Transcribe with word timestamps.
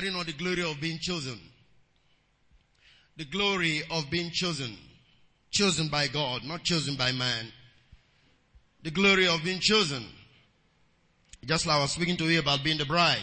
studying 0.00 0.18
on 0.18 0.24
the 0.24 0.32
glory 0.32 0.62
of 0.62 0.80
being 0.80 0.98
chosen. 0.98 1.38
The 3.18 3.26
glory 3.26 3.82
of 3.90 4.08
being 4.08 4.30
chosen. 4.30 4.74
Chosen 5.50 5.88
by 5.88 6.06
God, 6.08 6.42
not 6.42 6.64
chosen 6.64 6.94
by 6.94 7.12
man. 7.12 7.52
The 8.82 8.90
glory 8.90 9.28
of 9.28 9.44
being 9.44 9.60
chosen. 9.60 10.02
Just 11.44 11.66
like 11.66 11.76
I 11.76 11.82
was 11.82 11.90
speaking 11.90 12.16
to 12.16 12.24
you 12.24 12.38
about 12.38 12.64
being 12.64 12.78
the 12.78 12.86
bride. 12.86 13.18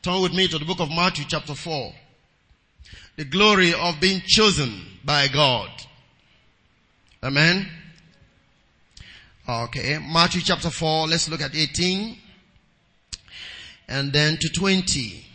Turn 0.00 0.22
with 0.22 0.32
me 0.32 0.48
to 0.48 0.58
the 0.58 0.64
book 0.64 0.80
of 0.80 0.88
Matthew 0.88 1.26
chapter 1.28 1.54
4. 1.54 1.92
The 3.16 3.26
glory 3.26 3.74
of 3.74 4.00
being 4.00 4.22
chosen 4.24 4.72
by 5.04 5.28
God. 5.28 5.68
Amen. 7.22 7.68
Okay, 9.46 9.98
Matthew 9.98 10.40
chapter 10.40 10.70
4, 10.70 11.08
let's 11.08 11.28
look 11.28 11.42
at 11.42 11.54
18 11.54 12.16
and 13.88 14.14
then 14.14 14.38
to 14.40 14.48
20. 14.48 15.26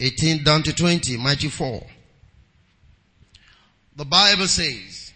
18 0.00 0.44
down 0.44 0.62
to 0.62 0.72
20, 0.72 1.16
Matthew 1.16 1.50
4. 1.50 1.84
The 3.96 4.04
Bible 4.04 4.46
says, 4.46 5.12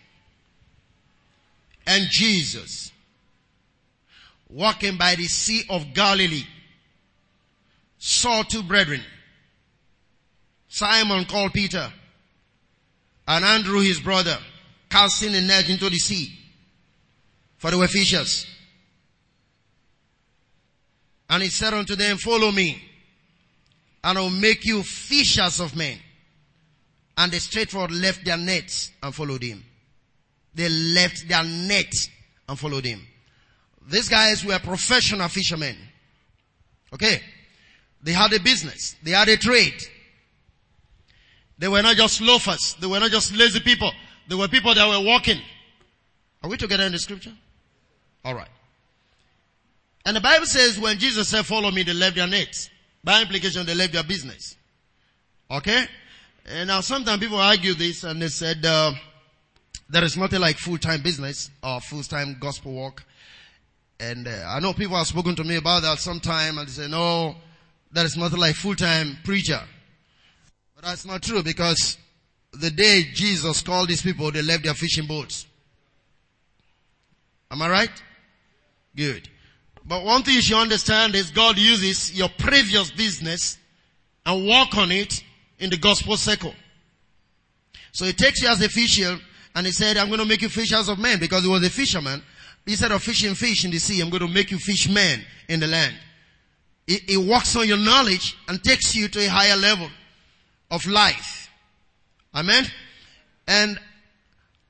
and 1.87 2.07
Jesus, 2.11 2.91
walking 4.49 4.97
by 4.97 5.15
the 5.15 5.25
sea 5.25 5.63
of 5.71 5.95
Galilee, 5.95 6.47
saw 7.99 8.43
two 8.43 8.63
brethren, 8.63 9.03
Simon 10.69 11.25
called 11.27 11.53
Peter, 11.53 11.93
and 13.29 13.45
Andrew 13.45 13.81
his 13.81 14.01
brother, 14.01 14.37
casting 14.91 15.35
a 15.35 15.41
net 15.41 15.69
into 15.69 15.89
the 15.89 15.99
sea, 15.99 16.37
for 17.57 17.71
they 17.71 17.77
were 17.77 17.87
fishers. 17.87 18.47
And 21.31 21.43
he 21.43 21.49
said 21.49 21.73
unto 21.73 21.95
them, 21.95 22.19
follow 22.19 22.51
me, 22.51 22.83
and 24.05 24.19
I'll 24.19 24.31
make 24.31 24.65
you 24.65 24.83
fishers 24.83 25.61
of 25.61 25.77
men. 25.77 25.99
And 27.17 27.31
they 27.31 27.39
straightforward 27.39 27.93
left 27.93 28.25
their 28.25 28.37
nets 28.37 28.91
and 29.03 29.15
followed 29.15 29.43
him. 29.43 29.63
They 30.55 30.69
left 30.69 31.29
their 31.29 31.45
net 31.45 31.95
and 32.49 32.59
followed 32.59 32.85
him. 32.85 33.07
These 33.89 34.09
guys 34.09 34.45
were 34.45 34.59
professional 34.59 35.29
fishermen. 35.29 35.77
Okay. 36.93 37.21
They 38.03 38.13
had 38.13 38.33
a 38.33 38.41
business. 38.41 38.97
They 39.03 39.13
had 39.13 39.29
a 39.29 39.37
trade. 39.37 39.81
They 41.59 41.69
were 41.69 41.83
not 41.83 41.97
just 41.97 42.21
loafers. 42.21 42.75
They 42.81 42.87
were 42.87 42.99
not 42.99 43.11
just 43.11 43.33
lazy 43.35 43.61
people. 43.61 43.93
They 44.29 44.35
were 44.35 44.49
people 44.49 44.75
that 44.75 44.89
were 44.89 45.05
walking. 45.05 45.41
Are 46.43 46.51
we 46.51 46.57
together 46.57 46.85
in 46.85 46.93
the 46.93 46.99
scripture? 46.99 47.33
Alright. 48.25 48.49
And 50.05 50.17
the 50.17 50.21
Bible 50.21 50.47
says 50.47 50.79
when 50.79 50.99
Jesus 50.99 51.29
said 51.29 51.47
follow 51.47 51.71
me, 51.71 51.85
they 51.85 51.93
left 51.93 52.17
their 52.17 52.27
nets. 52.27 52.69
By 53.05 53.23
implication, 53.23 53.67
they 53.67 53.75
left 53.75 53.93
their 53.93 54.05
business. 54.05 54.57
Okay? 55.51 55.85
And 56.47 56.69
now 56.69 56.81
sometimes 56.81 57.21
people 57.21 57.39
argue 57.39 57.75
this 57.75 58.05
and 58.05 58.21
they 58.23 58.29
said, 58.29 58.65
uh, 58.65 58.93
there 59.89 60.05
is 60.05 60.17
nothing 60.17 60.41
like 60.41 60.57
full-time 60.57 61.03
business 61.03 61.51
or 61.63 61.81
full-time 61.81 62.37
gospel 62.41 62.73
work. 62.73 63.05
And 64.01 64.27
uh, 64.27 64.45
I 64.49 64.61
know 64.61 64.73
people 64.73 64.97
have 64.97 65.07
spoken 65.07 65.37
to 65.37 65.45
me 65.45 65.57
about 65.57 65.83
that 65.83 65.99
sometime 65.99 66.59
and 66.59 66.67
they 66.67 66.73
say, 66.73 66.89
no, 66.89 67.37
there 67.93 68.05
is 68.05 68.17
nothing 68.17 68.41
like 68.41 68.55
full-time 68.55 69.19
preacher. 69.25 69.61
But 70.75 70.85
that's 70.85 71.05
not 71.05 71.23
true 71.23 71.43
because 71.43 71.99
the 72.53 72.71
day 72.71 73.03
Jesus 73.13 73.63
called 73.63 73.89
these 73.89 74.03
people, 74.03 74.31
they 74.31 74.43
left 74.43 74.65
their 74.65 74.75
fishing 74.75 75.07
boats. 75.07 75.47
Am 77.51 77.61
I 77.63 77.69
right? 77.69 78.03
Good. 78.97 79.29
But 79.85 80.05
one 80.05 80.23
thing 80.23 80.35
you 80.35 80.43
should 80.43 80.59
understand 80.59 81.15
is 81.15 81.31
God 81.31 81.59
uses 81.59 82.17
your 82.17 82.29
previous 82.39 82.91
business 82.91 83.59
and 84.25 84.47
work 84.49 84.77
on 84.77 84.93
it 84.93 85.23
in 85.59 85.71
the 85.71 85.77
gospel 85.77 86.17
circle. 86.17 86.55
So 87.93 88.05
he 88.05 88.13
takes 88.13 88.43
you 88.43 88.49
as 88.49 88.61
a 88.63 88.69
fisher 88.69 89.19
and 89.55 89.67
he 89.67 89.73
said, 89.73 89.97
I'm 89.97 90.09
going 90.09 90.21
to 90.21 90.27
make 90.27 90.43
you 90.43 90.49
fishers 90.49 90.89
of 90.89 90.99
men 90.99 91.19
because 91.19 91.43
he 91.43 91.49
was 91.49 91.65
a 91.65 91.71
fisherman. 91.71 92.23
Instead 92.67 92.93
of 92.93 93.03
fishing 93.03 93.35
fish 93.35 93.65
in 93.65 93.71
the 93.71 93.79
sea, 93.79 94.01
I'm 94.01 94.09
going 94.09 94.27
to 94.27 94.33
make 94.33 94.51
you 94.51 94.59
fish 94.59 94.89
men 94.89 95.25
in 95.49 95.61
the 95.61 95.67
land. 95.67 95.95
It, 96.87 97.17
works 97.17 97.57
on 97.57 97.67
your 97.67 97.79
knowledge 97.79 98.37
and 98.49 98.63
takes 98.63 98.95
you 98.95 99.09
to 99.09 99.25
a 99.25 99.29
higher 99.29 99.57
level 99.57 99.89
of 100.71 100.87
life. 100.87 101.49
Amen. 102.35 102.65
And 103.47 103.79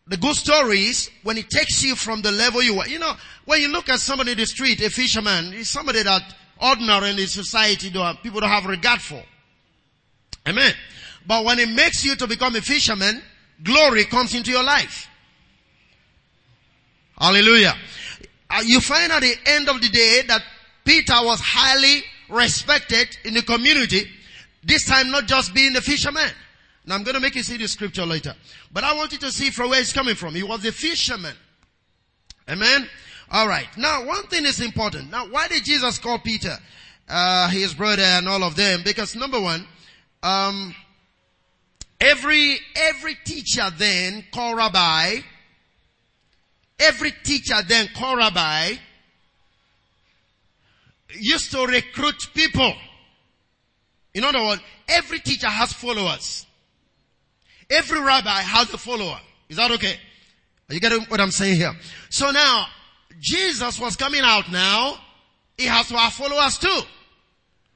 the 0.06 0.16
good 0.16 0.36
story 0.36 0.80
is 0.80 1.10
when 1.22 1.38
it 1.38 1.48
takes 1.48 1.82
you 1.82 1.94
from 1.94 2.22
the 2.22 2.32
level 2.32 2.62
you 2.62 2.76
were. 2.76 2.86
You 2.86 2.98
know, 2.98 3.14
when 3.44 3.60
you 3.60 3.68
look 3.68 3.88
at 3.88 4.00
somebody 4.00 4.32
in 4.32 4.38
the 4.38 4.46
street, 4.46 4.80
a 4.80 4.90
fisherman, 4.90 5.52
is 5.52 5.68
somebody 5.68 6.02
that 6.02 6.22
ordinary 6.60 7.10
in 7.10 7.16
the 7.16 7.26
society 7.26 7.90
don't, 7.90 8.22
people 8.22 8.40
don't 8.40 8.50
have 8.50 8.66
regard 8.66 9.00
for. 9.00 9.22
Amen. 10.48 10.72
But 11.26 11.44
when 11.44 11.58
it 11.58 11.68
makes 11.68 12.04
you 12.04 12.16
to 12.16 12.26
become 12.26 12.56
a 12.56 12.60
fisherman, 12.60 13.22
glory 13.62 14.04
comes 14.04 14.34
into 14.34 14.50
your 14.50 14.64
life. 14.64 15.08
Hallelujah. 17.18 17.74
Uh, 18.50 18.60
you 18.64 18.80
find 18.80 19.12
at 19.12 19.20
the 19.22 19.34
end 19.46 19.68
of 19.68 19.80
the 19.80 19.88
day 19.88 20.22
that 20.26 20.42
Peter 20.84 21.14
was 21.22 21.40
highly 21.40 22.02
respected 22.28 23.16
in 23.24 23.34
the 23.34 23.42
community. 23.42 24.04
This 24.64 24.86
time 24.86 25.10
not 25.10 25.26
just 25.26 25.54
being 25.54 25.74
a 25.76 25.80
fisherman. 25.80 26.30
Now 26.84 26.96
I'm 26.96 27.04
going 27.04 27.14
to 27.14 27.20
make 27.20 27.36
you 27.36 27.42
see 27.42 27.56
the 27.56 27.68
scripture 27.68 28.04
later. 28.04 28.34
But 28.72 28.84
I 28.84 28.94
want 28.94 29.12
you 29.12 29.18
to 29.18 29.30
see 29.30 29.50
from 29.50 29.70
where 29.70 29.80
it's 29.80 29.92
coming 29.92 30.14
from. 30.14 30.34
He 30.34 30.42
was 30.42 30.64
a 30.64 30.72
fisherman. 30.72 31.34
Amen. 32.48 32.88
Alright. 33.32 33.68
Now 33.78 34.04
one 34.04 34.24
thing 34.24 34.44
is 34.44 34.60
important. 34.60 35.10
Now 35.10 35.26
why 35.26 35.48
did 35.48 35.64
Jesus 35.64 35.98
call 35.98 36.18
Peter, 36.18 36.56
uh, 37.08 37.48
his 37.48 37.72
brother 37.72 38.02
and 38.02 38.28
all 38.28 38.44
of 38.44 38.56
them? 38.56 38.82
Because 38.84 39.16
number 39.16 39.40
one, 39.40 39.66
um, 40.22 40.74
every, 42.00 42.58
every 42.76 43.16
teacher 43.24 43.70
then 43.78 44.24
called 44.32 44.58
rabbi, 44.58 45.20
every 46.78 47.12
teacher 47.24 47.56
then 47.66 47.88
called 47.96 48.18
rabbi 48.18 48.74
used 51.18 51.50
to 51.52 51.66
recruit 51.66 52.28
people. 52.34 52.72
In 54.14 54.24
other 54.24 54.42
words, 54.42 54.62
every 54.88 55.20
teacher 55.20 55.48
has 55.48 55.72
followers. 55.72 56.46
Every 57.70 58.00
rabbi 58.00 58.28
has 58.28 58.72
a 58.74 58.78
follower. 58.78 59.18
Is 59.48 59.56
that 59.56 59.70
okay? 59.70 59.94
Are 60.68 60.74
you 60.74 60.80
getting 60.80 61.00
what 61.02 61.20
I'm 61.20 61.30
saying 61.30 61.56
here? 61.56 61.72
So 62.10 62.30
now, 62.30 62.66
Jesus 63.20 63.78
was 63.78 63.96
coming 63.96 64.22
out 64.22 64.50
now. 64.50 64.96
He 65.56 65.66
has 65.66 65.88
to 65.88 65.96
have 65.96 66.12
followers 66.12 66.58
too. 66.58 66.80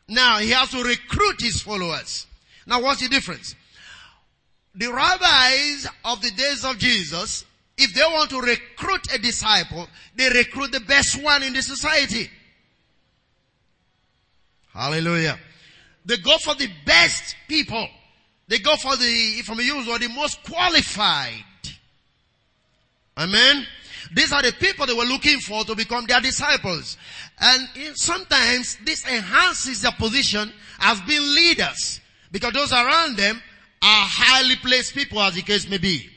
Now 0.08 0.38
he 0.38 0.50
has 0.50 0.70
to 0.70 0.82
recruit 0.82 1.40
his 1.40 1.60
followers. 1.60 2.26
Now 2.66 2.82
what's 2.82 3.00
the 3.00 3.08
difference? 3.08 3.54
The 4.74 4.92
rabbis 4.92 5.88
of 6.04 6.20
the 6.20 6.30
days 6.30 6.64
of 6.64 6.78
Jesus, 6.78 7.44
if 7.78 7.94
they 7.94 8.02
want 8.02 8.30
to 8.30 8.40
recruit 8.40 9.12
a 9.14 9.18
disciple, 9.18 9.88
they 10.14 10.28
recruit 10.28 10.72
the 10.72 10.80
best 10.80 11.22
one 11.22 11.42
in 11.42 11.52
the 11.52 11.62
society. 11.62 12.30
Hallelujah. 14.72 15.38
They 16.04 16.18
go 16.18 16.36
for 16.38 16.54
the 16.54 16.68
best 16.84 17.34
people. 17.48 17.88
They 18.48 18.58
go 18.58 18.76
for 18.76 18.96
the, 18.96 19.04
if 19.04 19.50
I'm 19.50 19.58
use 19.58 19.88
word, 19.88 20.02
the 20.02 20.08
most 20.08 20.42
qualified. 20.44 21.32
Amen. 23.16 23.66
These 24.12 24.32
are 24.32 24.42
the 24.42 24.52
people 24.52 24.86
they 24.86 24.94
were 24.94 25.04
looking 25.04 25.38
for 25.40 25.64
to 25.64 25.74
become 25.74 26.06
their 26.06 26.20
disciples. 26.20 26.96
And 27.38 27.68
sometimes 27.96 28.78
this 28.84 29.06
enhances 29.06 29.82
their 29.82 29.92
position 29.92 30.52
as 30.80 31.00
being 31.02 31.22
leaders. 31.22 32.00
Because 32.30 32.52
those 32.52 32.72
around 32.72 33.16
them 33.16 33.36
are 33.82 34.06
highly 34.08 34.56
placed 34.56 34.94
people 34.94 35.20
as 35.20 35.34
the 35.34 35.42
case 35.42 35.68
may 35.68 35.78
be. 35.78 36.08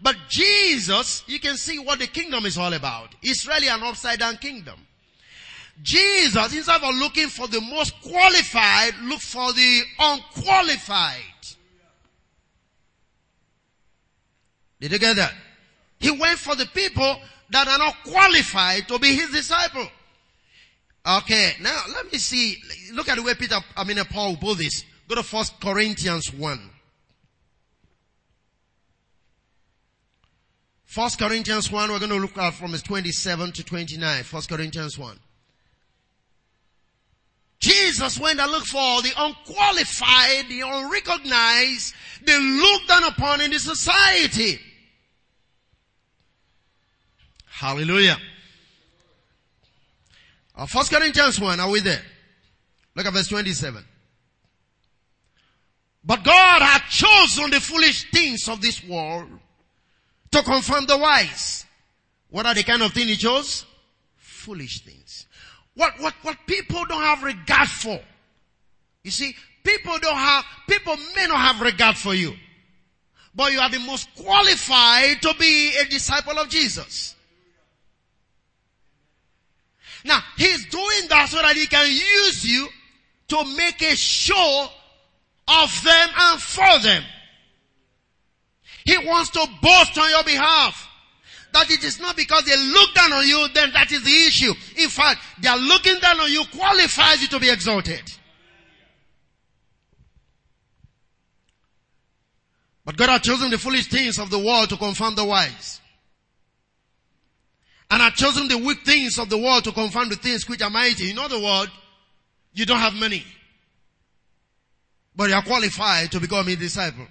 But 0.00 0.16
Jesus, 0.28 1.24
you 1.26 1.40
can 1.40 1.56
see 1.56 1.78
what 1.78 1.98
the 1.98 2.06
kingdom 2.06 2.44
is 2.44 2.58
all 2.58 2.72
about. 2.72 3.14
It's 3.22 3.46
really 3.46 3.68
an 3.68 3.82
upside 3.82 4.18
down 4.18 4.36
kingdom. 4.36 4.78
Jesus, 5.82 6.54
instead 6.54 6.82
of 6.82 6.94
looking 6.94 7.28
for 7.28 7.48
the 7.48 7.60
most 7.60 8.00
qualified, 8.02 8.94
look 9.02 9.20
for 9.20 9.52
the 9.52 9.82
unqualified. 9.98 11.20
Did 14.80 14.92
you 14.92 14.98
get 14.98 15.16
that? 15.16 15.32
He 16.04 16.10
went 16.10 16.38
for 16.38 16.54
the 16.54 16.66
people 16.66 17.16
that 17.48 17.66
are 17.66 17.78
not 17.78 17.94
qualified 18.04 18.86
to 18.88 18.98
be 18.98 19.14
his 19.14 19.30
disciple. 19.30 19.88
Okay, 21.06 21.52
now 21.62 21.80
let 21.94 22.12
me 22.12 22.18
see. 22.18 22.58
Look 22.92 23.08
at 23.08 23.16
the 23.16 23.22
way 23.22 23.32
Peter, 23.32 23.56
I 23.74 23.84
mean 23.84 23.96
Paul 24.10 24.36
put 24.36 24.58
this. 24.58 24.84
Go 25.08 25.14
to 25.14 25.22
First 25.22 25.58
Corinthians 25.62 26.30
1. 26.30 26.70
First 30.84 31.18
Corinthians 31.18 31.72
1, 31.72 31.90
we're 31.90 31.98
going 31.98 32.10
to 32.10 32.18
look 32.18 32.36
at 32.36 32.52
from 32.52 32.72
verse 32.72 32.82
27 32.82 33.52
to 33.52 33.64
29. 33.64 34.22
First 34.24 34.50
Corinthians 34.50 34.98
1. 34.98 35.18
Jesus 37.60 38.20
went 38.20 38.40
and 38.40 38.52
looked 38.52 38.66
for 38.66 39.00
the 39.00 39.12
unqualified, 39.16 40.50
the 40.50 40.60
unrecognized, 40.66 41.94
the 42.26 42.38
looked 42.38 42.88
down 42.88 43.04
upon 43.04 43.40
in 43.40 43.52
the 43.52 43.58
society. 43.58 44.60
Hallelujah. 47.54 48.18
Uh, 50.56 50.66
First 50.66 50.90
Corinthians 50.90 51.40
1, 51.40 51.60
are 51.60 51.70
we 51.70 51.78
there? 51.78 52.02
Look 52.96 53.06
at 53.06 53.12
verse 53.12 53.28
27. 53.28 53.84
But 56.04 56.24
God 56.24 56.62
had 56.62 56.80
chosen 56.90 57.50
the 57.50 57.60
foolish 57.60 58.10
things 58.10 58.48
of 58.48 58.60
this 58.60 58.82
world 58.82 59.28
to 60.32 60.42
confirm 60.42 60.86
the 60.86 60.98
wise. 60.98 61.64
What 62.28 62.44
are 62.44 62.54
the 62.54 62.64
kind 62.64 62.82
of 62.82 62.92
things 62.92 63.10
he 63.10 63.16
chose? 63.16 63.64
Foolish 64.16 64.84
things. 64.84 65.26
What, 65.74 65.94
what, 66.00 66.14
what 66.22 66.36
people 66.48 66.84
don't 66.86 67.02
have 67.02 67.22
regard 67.22 67.68
for. 67.68 68.00
You 69.04 69.12
see, 69.12 69.34
people 69.62 69.96
don't 70.00 70.16
have, 70.16 70.44
people 70.68 70.96
may 71.14 71.26
not 71.28 71.38
have 71.38 71.60
regard 71.60 71.96
for 71.96 72.14
you. 72.14 72.34
But 73.32 73.52
you 73.52 73.60
are 73.60 73.70
the 73.70 73.78
most 73.78 74.08
qualified 74.16 75.22
to 75.22 75.34
be 75.38 75.72
a 75.76 75.84
disciple 75.84 76.36
of 76.38 76.48
Jesus. 76.48 77.14
Now, 80.04 80.20
he's 80.36 80.66
doing 80.66 81.08
that 81.08 81.28
so 81.30 81.40
that 81.40 81.56
he 81.56 81.66
can 81.66 81.86
use 81.86 82.44
you 82.44 82.68
to 83.28 83.44
make 83.56 83.80
a 83.82 83.96
show 83.96 84.68
of 85.48 85.82
them 85.82 86.08
and 86.14 86.40
for 86.40 86.78
them. 86.80 87.02
He 88.84 88.98
wants 88.98 89.30
to 89.30 89.46
boast 89.62 89.98
on 89.98 90.10
your 90.10 90.24
behalf. 90.24 90.88
That 91.54 91.70
it 91.70 91.84
is 91.84 92.00
not 92.00 92.16
because 92.16 92.44
they 92.44 92.56
look 92.56 92.94
down 92.94 93.12
on 93.12 93.26
you, 93.26 93.46
then 93.54 93.70
that 93.72 93.90
is 93.92 94.04
the 94.04 94.24
issue. 94.26 94.52
In 94.76 94.88
fact, 94.88 95.20
they 95.40 95.48
are 95.48 95.56
looking 95.56 95.98
down 96.00 96.20
on 96.20 96.30
you 96.30 96.44
qualifies 96.54 97.22
you 97.22 97.28
to 97.28 97.40
be 97.40 97.48
exalted. 97.48 98.02
But 102.84 102.96
God 102.96 103.08
has 103.08 103.20
chosen 103.22 103.50
the 103.50 103.56
foolish 103.56 103.86
things 103.86 104.18
of 104.18 104.30
the 104.30 104.38
world 104.38 104.68
to 104.70 104.76
confound 104.76 105.16
the 105.16 105.24
wise. 105.24 105.80
And 107.94 108.02
has 108.02 108.14
chosen 108.14 108.48
the 108.48 108.58
weak 108.58 108.80
things 108.84 109.20
of 109.20 109.30
the 109.30 109.38
world 109.38 109.62
to 109.62 109.70
confirm 109.70 110.08
the 110.08 110.16
things 110.16 110.48
which 110.48 110.60
are 110.62 110.68
mighty. 110.68 111.12
In 111.12 111.18
other 111.20 111.40
words, 111.40 111.70
you 112.52 112.66
don't 112.66 112.80
have 112.80 112.94
money. 112.94 113.22
But 115.14 115.28
you 115.28 115.36
are 115.36 115.42
qualified 115.42 116.10
to 116.10 116.18
become 116.18 116.48
a 116.48 116.56
disciple. 116.56 117.06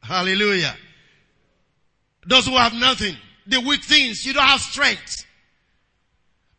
Hallelujah. 0.00 0.74
Those 2.26 2.46
who 2.46 2.56
have 2.56 2.72
nothing, 2.72 3.18
the 3.46 3.60
weak 3.60 3.84
things, 3.84 4.24
you 4.24 4.32
don't 4.32 4.46
have 4.46 4.62
strength. 4.62 5.26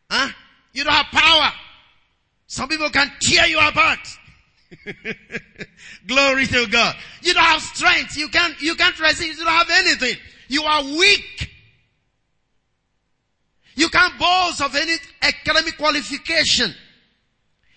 Huh? 0.08 0.28
You 0.72 0.84
don't 0.84 0.92
have 0.92 1.06
power. 1.06 1.50
Some 2.46 2.68
people 2.68 2.88
can 2.90 3.10
tear 3.20 3.46
you 3.46 3.58
apart. 3.58 3.98
Glory 6.06 6.46
to 6.46 6.68
God. 6.68 6.94
You 7.20 7.34
don't 7.34 7.42
have 7.42 7.62
strength. 7.62 8.16
You 8.16 8.28
can't, 8.28 8.54
you 8.62 8.76
can't 8.76 8.96
resist. 9.00 9.40
You 9.40 9.44
don't 9.44 9.54
have 9.54 9.70
anything. 9.72 10.14
You 10.46 10.62
are 10.62 10.84
weak. 10.84 11.45
You 13.76 13.88
can't 13.90 14.18
boast 14.18 14.62
of 14.62 14.74
any 14.74 14.94
academic 15.22 15.76
qualification. 15.76 16.74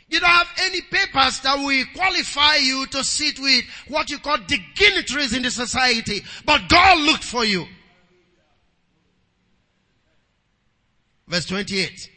You 0.07 0.19
don't 0.19 0.29
have 0.29 0.47
any 0.61 0.81
papers 0.81 1.39
that 1.41 1.57
will 1.59 1.85
qualify 1.95 2.55
you 2.55 2.87
to 2.87 3.03
sit 3.03 3.37
with 3.39 3.63
what 3.89 4.09
you 4.09 4.17
call 4.17 4.37
dignitaries 4.47 5.35
in 5.35 5.43
the 5.43 5.51
society. 5.51 6.21
But 6.45 6.67
God 6.67 6.99
looked 6.99 7.23
for 7.23 7.45
you. 7.45 7.65
Verse 11.27 11.45
28. 11.45 12.09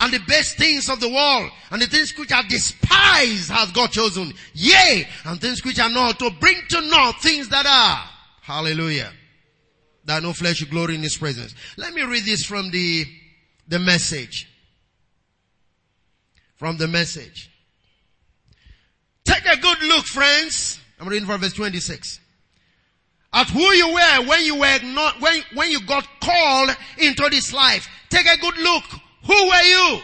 And 0.00 0.12
the 0.12 0.18
best 0.20 0.56
things 0.56 0.88
of 0.88 0.98
the 0.98 1.08
world 1.08 1.50
and 1.70 1.82
the 1.82 1.86
things 1.86 2.16
which 2.18 2.32
are 2.32 2.42
despised 2.48 3.50
has 3.50 3.70
God 3.70 3.92
chosen. 3.92 4.32
Yea, 4.54 5.06
and 5.26 5.40
things 5.40 5.62
which 5.62 5.78
are 5.78 5.90
not 5.90 6.18
to 6.18 6.30
bring 6.40 6.56
to 6.70 6.80
naught 6.80 7.20
things 7.20 7.50
that 7.50 7.66
are. 7.66 8.10
Hallelujah. 8.40 9.12
That 10.10 10.24
no 10.24 10.32
flesh 10.32 10.56
should 10.56 10.70
glory 10.70 10.96
in 10.96 11.02
his 11.02 11.16
presence. 11.16 11.54
Let 11.76 11.94
me 11.94 12.02
read 12.02 12.24
this 12.24 12.44
from 12.44 12.72
the, 12.72 13.06
the 13.68 13.78
message 13.78 14.48
from 16.60 16.76
the 16.76 16.86
message. 16.86 17.50
Take 19.24 19.46
a 19.46 19.56
good 19.56 19.82
look, 19.84 20.04
friends. 20.04 20.78
I'm 21.00 21.08
reading 21.08 21.26
from 21.26 21.40
verse 21.40 21.54
26. 21.54 22.20
At 23.32 23.48
who 23.50 23.62
you 23.62 23.94
were 23.94 24.26
when 24.26 24.44
you 24.44 24.56
were 24.56 24.78
not, 24.82 25.20
when, 25.22 25.42
when 25.54 25.70
you 25.70 25.80
got 25.86 26.06
called 26.20 26.76
into 26.98 27.28
this 27.30 27.54
life. 27.54 27.88
Take 28.10 28.26
a 28.26 28.36
good 28.36 28.58
look. 28.58 28.84
Who 29.26 29.46
were 29.46 29.62
you? 29.62 30.00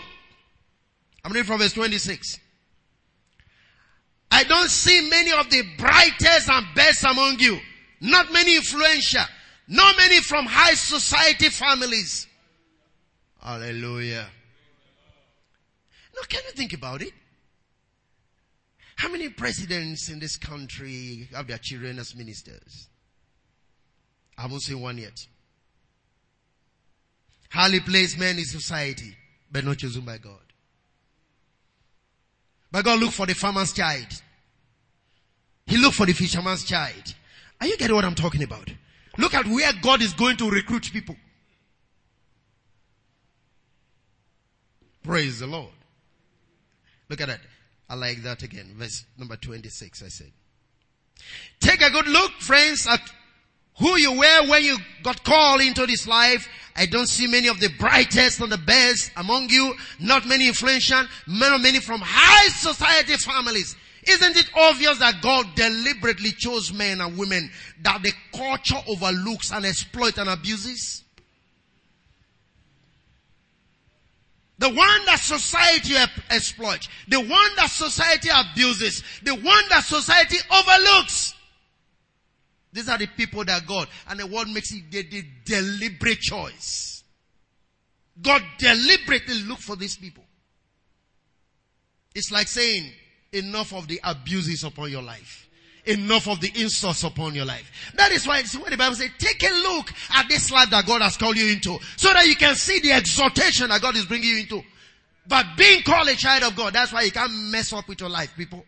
I'm 1.24 1.32
reading 1.32 1.44
from 1.44 1.58
verse 1.58 1.74
26. 1.74 2.38
I 4.30 4.44
don't 4.44 4.70
see 4.70 5.10
many 5.10 5.32
of 5.32 5.50
the 5.50 5.62
brightest 5.76 6.48
and 6.48 6.66
best 6.74 7.04
among 7.04 7.40
you. 7.40 7.58
Not 8.00 8.32
many 8.32 8.56
influential. 8.56 9.24
Not 9.68 9.96
many 9.96 10.20
from 10.20 10.46
high 10.46 10.74
society 10.74 11.48
families. 11.48 12.26
Hallelujah. 13.42 14.26
Now, 16.14 16.22
can 16.28 16.42
you 16.46 16.52
think 16.52 16.72
about 16.72 17.02
it? 17.02 17.12
How 18.96 19.10
many 19.10 19.28
presidents 19.28 20.08
in 20.08 20.18
this 20.18 20.36
country 20.36 21.28
have 21.34 21.46
their 21.46 21.58
children 21.58 21.98
as 21.98 22.14
ministers? 22.16 22.88
I 24.38 24.42
haven't 24.42 24.60
seen 24.60 24.80
one 24.80 24.98
yet. 24.98 25.26
Highly 27.50 27.80
placed 27.80 28.18
men 28.18 28.38
in 28.38 28.44
society, 28.44 29.16
but 29.50 29.64
not 29.64 29.78
chosen 29.78 30.02
by 30.02 30.18
God. 30.18 30.40
But 32.70 32.84
God 32.84 33.00
looked 33.00 33.14
for 33.14 33.26
the 33.26 33.34
farmer's 33.34 33.72
child. 33.72 34.06
He 35.66 35.76
looked 35.76 35.96
for 35.96 36.06
the 36.06 36.12
fisherman's 36.12 36.64
child. 36.64 37.14
Are 37.60 37.66
you 37.66 37.76
getting 37.76 37.94
what 37.94 38.04
I'm 38.04 38.14
talking 38.14 38.42
about? 38.42 38.70
Look 39.18 39.34
at 39.34 39.46
where 39.46 39.72
God 39.82 40.02
is 40.02 40.12
going 40.12 40.36
to 40.38 40.50
recruit 40.50 40.90
people. 40.92 41.16
Praise 45.02 45.38
the 45.38 45.46
Lord. 45.46 45.70
Look 47.08 47.20
at 47.20 47.28
that. 47.28 47.40
I 47.88 47.94
like 47.94 48.22
that 48.22 48.42
again. 48.42 48.74
Verse 48.76 49.04
number 49.16 49.36
26, 49.36 50.02
I 50.02 50.08
said. 50.08 50.32
Take 51.60 51.80
a 51.80 51.90
good 51.90 52.08
look, 52.08 52.32
friends, 52.40 52.86
at 52.86 53.00
who 53.78 53.96
you 53.96 54.12
were 54.18 54.48
when 54.48 54.64
you 54.64 54.76
got 55.02 55.22
called 55.22 55.60
into 55.60 55.86
this 55.86 56.06
life. 56.06 56.48
I 56.74 56.86
don't 56.86 57.06
see 57.06 57.26
many 57.26 57.48
of 57.48 57.60
the 57.60 57.68
brightest 57.78 58.40
and 58.40 58.50
the 58.50 58.58
best 58.58 59.12
among 59.16 59.48
you. 59.48 59.74
Not 60.00 60.26
many 60.26 60.48
influential, 60.48 61.04
many 61.26 61.80
from 61.80 62.00
high 62.02 62.48
society 62.48 63.14
families. 63.14 63.76
Isn't 64.06 64.36
it 64.36 64.50
obvious 64.54 64.98
that 64.98 65.20
God 65.20 65.46
deliberately 65.56 66.30
chose 66.32 66.72
men 66.72 67.00
and 67.00 67.18
women 67.18 67.50
that 67.82 68.02
the 68.02 68.12
culture 68.32 68.80
overlooks 68.86 69.52
and 69.52 69.66
exploits 69.66 70.18
and 70.18 70.28
abuses? 70.28 71.02
The 74.58 74.68
one 74.68 75.06
that 75.06 75.18
society 75.18 75.94
exploits. 76.30 76.88
The 77.08 77.20
one 77.20 77.56
that 77.56 77.70
society 77.70 78.30
abuses. 78.34 79.02
The 79.22 79.34
one 79.34 79.64
that 79.70 79.84
society 79.84 80.38
overlooks. 80.50 81.34
These 82.72 82.88
are 82.88 82.98
the 82.98 83.06
people 83.06 83.44
that 83.46 83.66
God, 83.66 83.88
and 84.08 84.20
the 84.20 84.26
world 84.26 84.50
makes 84.50 84.70
it 84.70 84.90
the, 84.90 85.02
the 85.02 85.24
deliberate 85.46 86.20
choice. 86.20 87.02
God 88.20 88.42
deliberately 88.58 89.42
look 89.44 89.58
for 89.58 89.76
these 89.76 89.96
people. 89.96 90.24
It's 92.14 92.30
like 92.30 92.48
saying, 92.48 92.92
enough 93.32 93.72
of 93.72 93.88
the 93.88 94.00
abuses 94.04 94.64
upon 94.64 94.90
your 94.90 95.02
life 95.02 95.46
enough 95.86 96.28
of 96.28 96.40
the 96.40 96.50
insults 96.60 97.04
upon 97.04 97.34
your 97.34 97.44
life. 97.44 97.92
That 97.94 98.12
is 98.12 98.26
why 98.26 98.40
it's 98.40 98.56
what 98.56 98.70
the 98.70 98.76
Bible 98.76 98.96
says, 98.96 99.10
take 99.18 99.42
a 99.42 99.52
look 99.52 99.92
at 100.14 100.28
this 100.28 100.50
life 100.50 100.70
that 100.70 100.86
God 100.86 101.00
has 101.02 101.16
called 101.16 101.36
you 101.36 101.52
into 101.52 101.78
so 101.96 102.12
that 102.12 102.26
you 102.26 102.36
can 102.36 102.54
see 102.54 102.80
the 102.80 102.96
exaltation 102.96 103.68
that 103.68 103.80
God 103.80 103.96
is 103.96 104.04
bringing 104.04 104.30
you 104.30 104.38
into. 104.38 104.62
But 105.28 105.46
being 105.56 105.82
called 105.82 106.08
a 106.08 106.14
child 106.14 106.44
of 106.44 106.56
God, 106.56 106.72
that's 106.72 106.92
why 106.92 107.02
you 107.02 107.10
can't 107.10 107.32
mess 107.50 107.72
up 107.72 107.88
with 107.88 108.00
your 108.00 108.10
life, 108.10 108.32
people. 108.36 108.64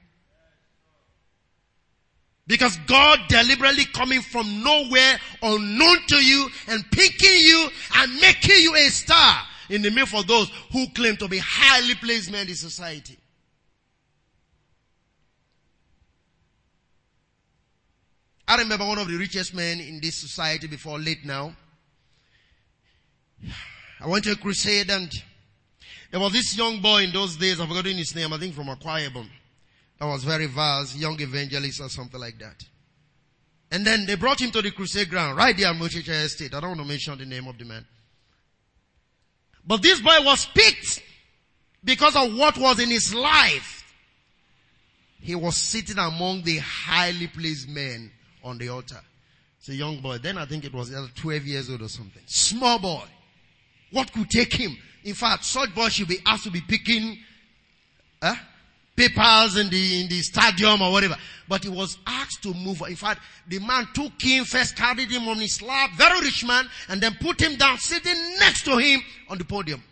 Because 2.47 2.77
God 2.87 3.21
deliberately 3.29 3.85
coming 3.85 4.23
from 4.23 4.63
nowhere, 4.63 5.21
unknown 5.43 5.99
to 6.09 6.17
you, 6.17 6.49
and 6.69 6.83
picking 6.91 7.41
you 7.41 7.69
and 7.97 8.21
making 8.21 8.63
you 8.63 8.75
a 8.75 8.89
star 8.89 9.43
in 9.69 9.83
the 9.83 9.91
midst 9.91 10.15
of 10.15 10.27
those 10.27 10.51
who 10.73 10.89
claim 10.95 11.17
to 11.19 11.29
be 11.29 11.39
highly 11.39 11.95
placed 11.97 12.33
men 12.33 12.49
in 12.49 12.55
society. 12.55 13.19
I 18.49 18.57
remember 18.57 18.87
one 18.87 18.97
of 18.97 19.09
the 19.09 19.17
richest 19.19 19.53
men 19.53 19.79
in 19.79 20.01
this 20.01 20.17
society 20.17 20.69
before 20.69 20.99
late 20.99 21.23
now. 21.23 21.55
I 24.01 24.07
went 24.07 24.25
to 24.25 24.33
a 24.33 24.37
crusade 24.37 24.89
and 24.89 25.13
there 26.11 26.19
was 26.19 26.33
this 26.33 26.57
young 26.57 26.81
boy 26.81 27.03
in 27.03 27.13
those 27.13 27.37
days, 27.37 27.61
I've 27.61 27.69
forgotten 27.69 27.99
his 27.99 28.17
name, 28.17 28.33
I 28.33 28.39
think 28.39 28.55
from 28.55 28.69
Ibom. 28.69 29.29
That 29.99 30.07
was 30.07 30.25
very 30.25 30.47
vast, 30.47 30.97
young 30.97 31.21
evangelist 31.21 31.83
or 31.83 31.91
something 31.91 32.19
like 32.19 32.39
that. 32.39 32.65
And 33.71 33.87
then 33.87 34.07
they 34.07 34.15
brought 34.15 34.41
him 34.41 34.51
to 34.53 34.63
the 34.63 34.71
crusade 34.71 35.11
ground, 35.11 35.37
right 35.37 35.55
there 35.55 35.71
in 35.71 35.79
Mochicha 35.79 36.25
Estate. 36.25 36.55
I 36.55 36.61
don't 36.61 36.71
want 36.71 36.81
to 36.81 36.87
mention 36.87 37.19
the 37.19 37.27
name 37.27 37.49
of 37.49 37.59
the 37.59 37.67
man. 37.67 37.85
But 39.67 39.83
this 39.83 40.01
boy 40.01 40.25
was 40.25 40.47
picked 40.47 41.03
because 41.85 42.17
of 42.17 42.35
what 42.35 42.57
was 42.57 42.81
in 42.81 42.89
his 42.89 43.13
life. 43.13 43.85
He 45.21 45.35
was 45.35 45.59
sitting 45.59 45.99
among 45.99 46.45
the 46.45 46.57
highly 46.59 47.27
placed 47.27 47.69
men 47.69 48.13
on 48.43 48.59
the 48.59 48.69
altar. 48.69 49.01
It's 49.59 49.69
a 49.69 49.75
young 49.75 50.01
boy. 50.01 50.19
Then 50.19 50.39
I 50.39 50.47
think 50.47 50.65
it 50.65 50.73
was 50.73 50.91
12 51.15 51.45
years 51.45 51.71
old 51.71 51.83
or 51.83 51.89
something. 51.89 52.23
Small 52.27 52.79
boy. 52.79 53.05
What 53.91 54.13
could 54.13 54.31
take 54.31 54.53
him? 54.53 54.77
In 55.05 55.15
fact, 55.15 55.45
such 55.45 55.75
boy 55.75 55.89
should 55.89 56.09
be 56.09 56.19
asked 56.27 56.45
to 56.45 56.51
be 56.51 56.61
picking, 56.61 57.19
huh? 58.23 58.35
papers 58.99 59.57
in 59.57 59.71
the, 59.71 60.01
in 60.03 60.09
the 60.09 60.21
stadium 60.21 60.83
or 60.83 60.93
whatever. 60.93 61.17
But 61.49 61.63
he 61.65 61.71
was 61.71 61.99
asked 62.07 62.43
to 62.43 62.53
move. 62.53 62.83
In 62.89 62.97
fact, 62.97 63.21
the 63.47 63.61
man 63.61 63.89
took 63.95 64.21
him, 64.21 64.45
first 64.45 64.77
carried 64.77 65.11
him 65.11 65.29
on 65.29 65.39
his 65.39 65.63
lap, 65.63 65.91
very 65.97 66.21
rich 66.21 66.45
man, 66.45 66.69
and 66.89 67.01
then 67.01 67.17
put 67.21 67.41
him 67.41 67.57
down, 67.57 67.79
sitting 67.79 68.37
next 68.39 68.65
to 68.65 68.77
him 68.77 69.01
on 69.29 69.39
the 69.39 69.45
podium. 69.45 69.83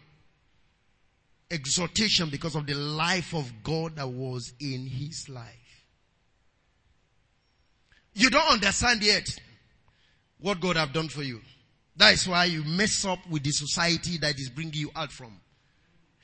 Exhortation 1.50 2.28
because 2.28 2.56
of 2.56 2.66
the 2.66 2.74
life 2.74 3.32
of 3.32 3.50
God 3.62 3.96
that 3.96 4.08
was 4.08 4.52
in 4.60 4.86
his 4.86 5.28
life. 5.28 5.65
You 8.16 8.30
don't 8.30 8.50
understand 8.50 9.02
yet 9.02 9.28
what 10.40 10.58
God 10.58 10.76
have 10.76 10.94
done 10.94 11.08
for 11.08 11.22
you. 11.22 11.42
That 11.96 12.14
is 12.14 12.26
why 12.26 12.46
you 12.46 12.64
mess 12.64 13.04
up 13.04 13.18
with 13.28 13.42
the 13.42 13.50
society 13.50 14.16
that 14.18 14.40
is 14.40 14.48
bringing 14.48 14.72
you 14.72 14.90
out 14.96 15.12
from. 15.12 15.38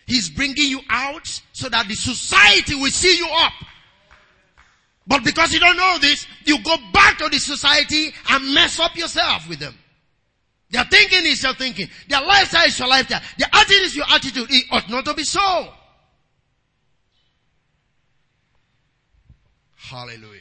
He's 0.07 0.31
bringing 0.31 0.69
you 0.69 0.81
out 0.89 1.27
so 1.53 1.69
that 1.69 1.87
the 1.89 1.95
society 1.95 2.75
will 2.77 2.91
see 2.91 3.15
you 3.19 3.29
up. 3.31 3.53
But 5.07 5.23
because 5.23 5.53
you 5.53 5.61
don't 5.61 5.77
know 5.77 5.99
this, 6.01 6.27
you 6.47 6.63
go 6.63 6.77
back 6.95 7.19
to 7.19 7.29
the 7.29 7.39
society 7.39 8.11
and 8.31 8.55
mess 8.55 8.81
up 8.81 8.97
yourself 8.97 9.47
with 9.47 9.59
them. 9.59 9.75
Their 10.71 10.85
thinking 10.85 11.27
is 11.27 11.43
your 11.43 11.55
thinking. 11.55 11.89
Their 12.09 12.23
lifestyle 12.23 12.67
is 12.67 12.79
your 12.79 12.89
lifestyle. 12.89 13.21
Their 13.37 13.49
attitude 13.53 13.83
is 13.83 13.97
your 13.97 14.07
attitude. 14.09 14.47
It 14.49 14.65
ought 14.71 14.89
not 14.89 15.05
to 15.05 15.13
be 15.13 15.25
so. 15.25 15.69
Hallelujah. 19.77 20.41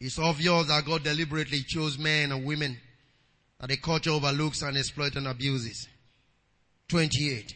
It's 0.00 0.18
obvious 0.18 0.66
that 0.68 0.84
God 0.86 1.04
deliberately 1.04 1.60
chose 1.60 1.98
men 1.98 2.32
and 2.32 2.44
women 2.44 2.78
that 3.60 3.68
the 3.68 3.76
culture 3.76 4.10
overlooks 4.10 4.62
and 4.62 4.78
exploits 4.78 5.16
and 5.16 5.28
abuses. 5.28 5.86
28. 6.88 7.54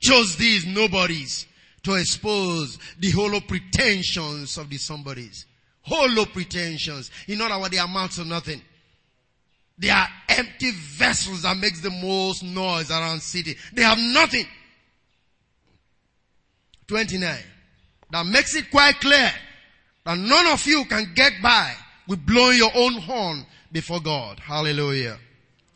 Chose 0.00 0.36
these 0.36 0.64
nobodies 0.66 1.46
to 1.82 1.94
expose 1.94 2.78
the 2.98 3.10
hollow 3.10 3.40
pretensions 3.40 4.56
of 4.56 4.70
the 4.70 4.78
somebodies. 4.78 5.46
Hollow 5.82 6.24
pretensions. 6.24 7.10
In 7.28 7.42
other 7.42 7.58
words, 7.58 7.70
they 7.70 7.78
amount 7.78 8.12
to 8.12 8.24
nothing. 8.24 8.62
They 9.78 9.90
are 9.90 10.08
empty 10.28 10.70
vessels 10.70 11.42
that 11.42 11.56
makes 11.56 11.80
the 11.80 11.90
most 11.90 12.42
noise 12.42 12.90
around 12.90 13.20
city. 13.20 13.56
They 13.74 13.82
have 13.82 13.98
nothing. 13.98 14.46
29. 16.86 17.38
That 18.10 18.26
makes 18.26 18.54
it 18.54 18.70
quite 18.70 18.98
clear 19.00 19.32
that 20.04 20.18
none 20.18 20.46
of 20.46 20.66
you 20.66 20.84
can 20.84 21.12
get 21.14 21.32
by 21.42 21.74
with 22.08 22.24
blowing 22.26 22.58
your 22.58 22.72
own 22.74 22.94
horn 22.94 23.46
before 23.70 24.00
God. 24.00 24.40
Hallelujah. 24.40 25.18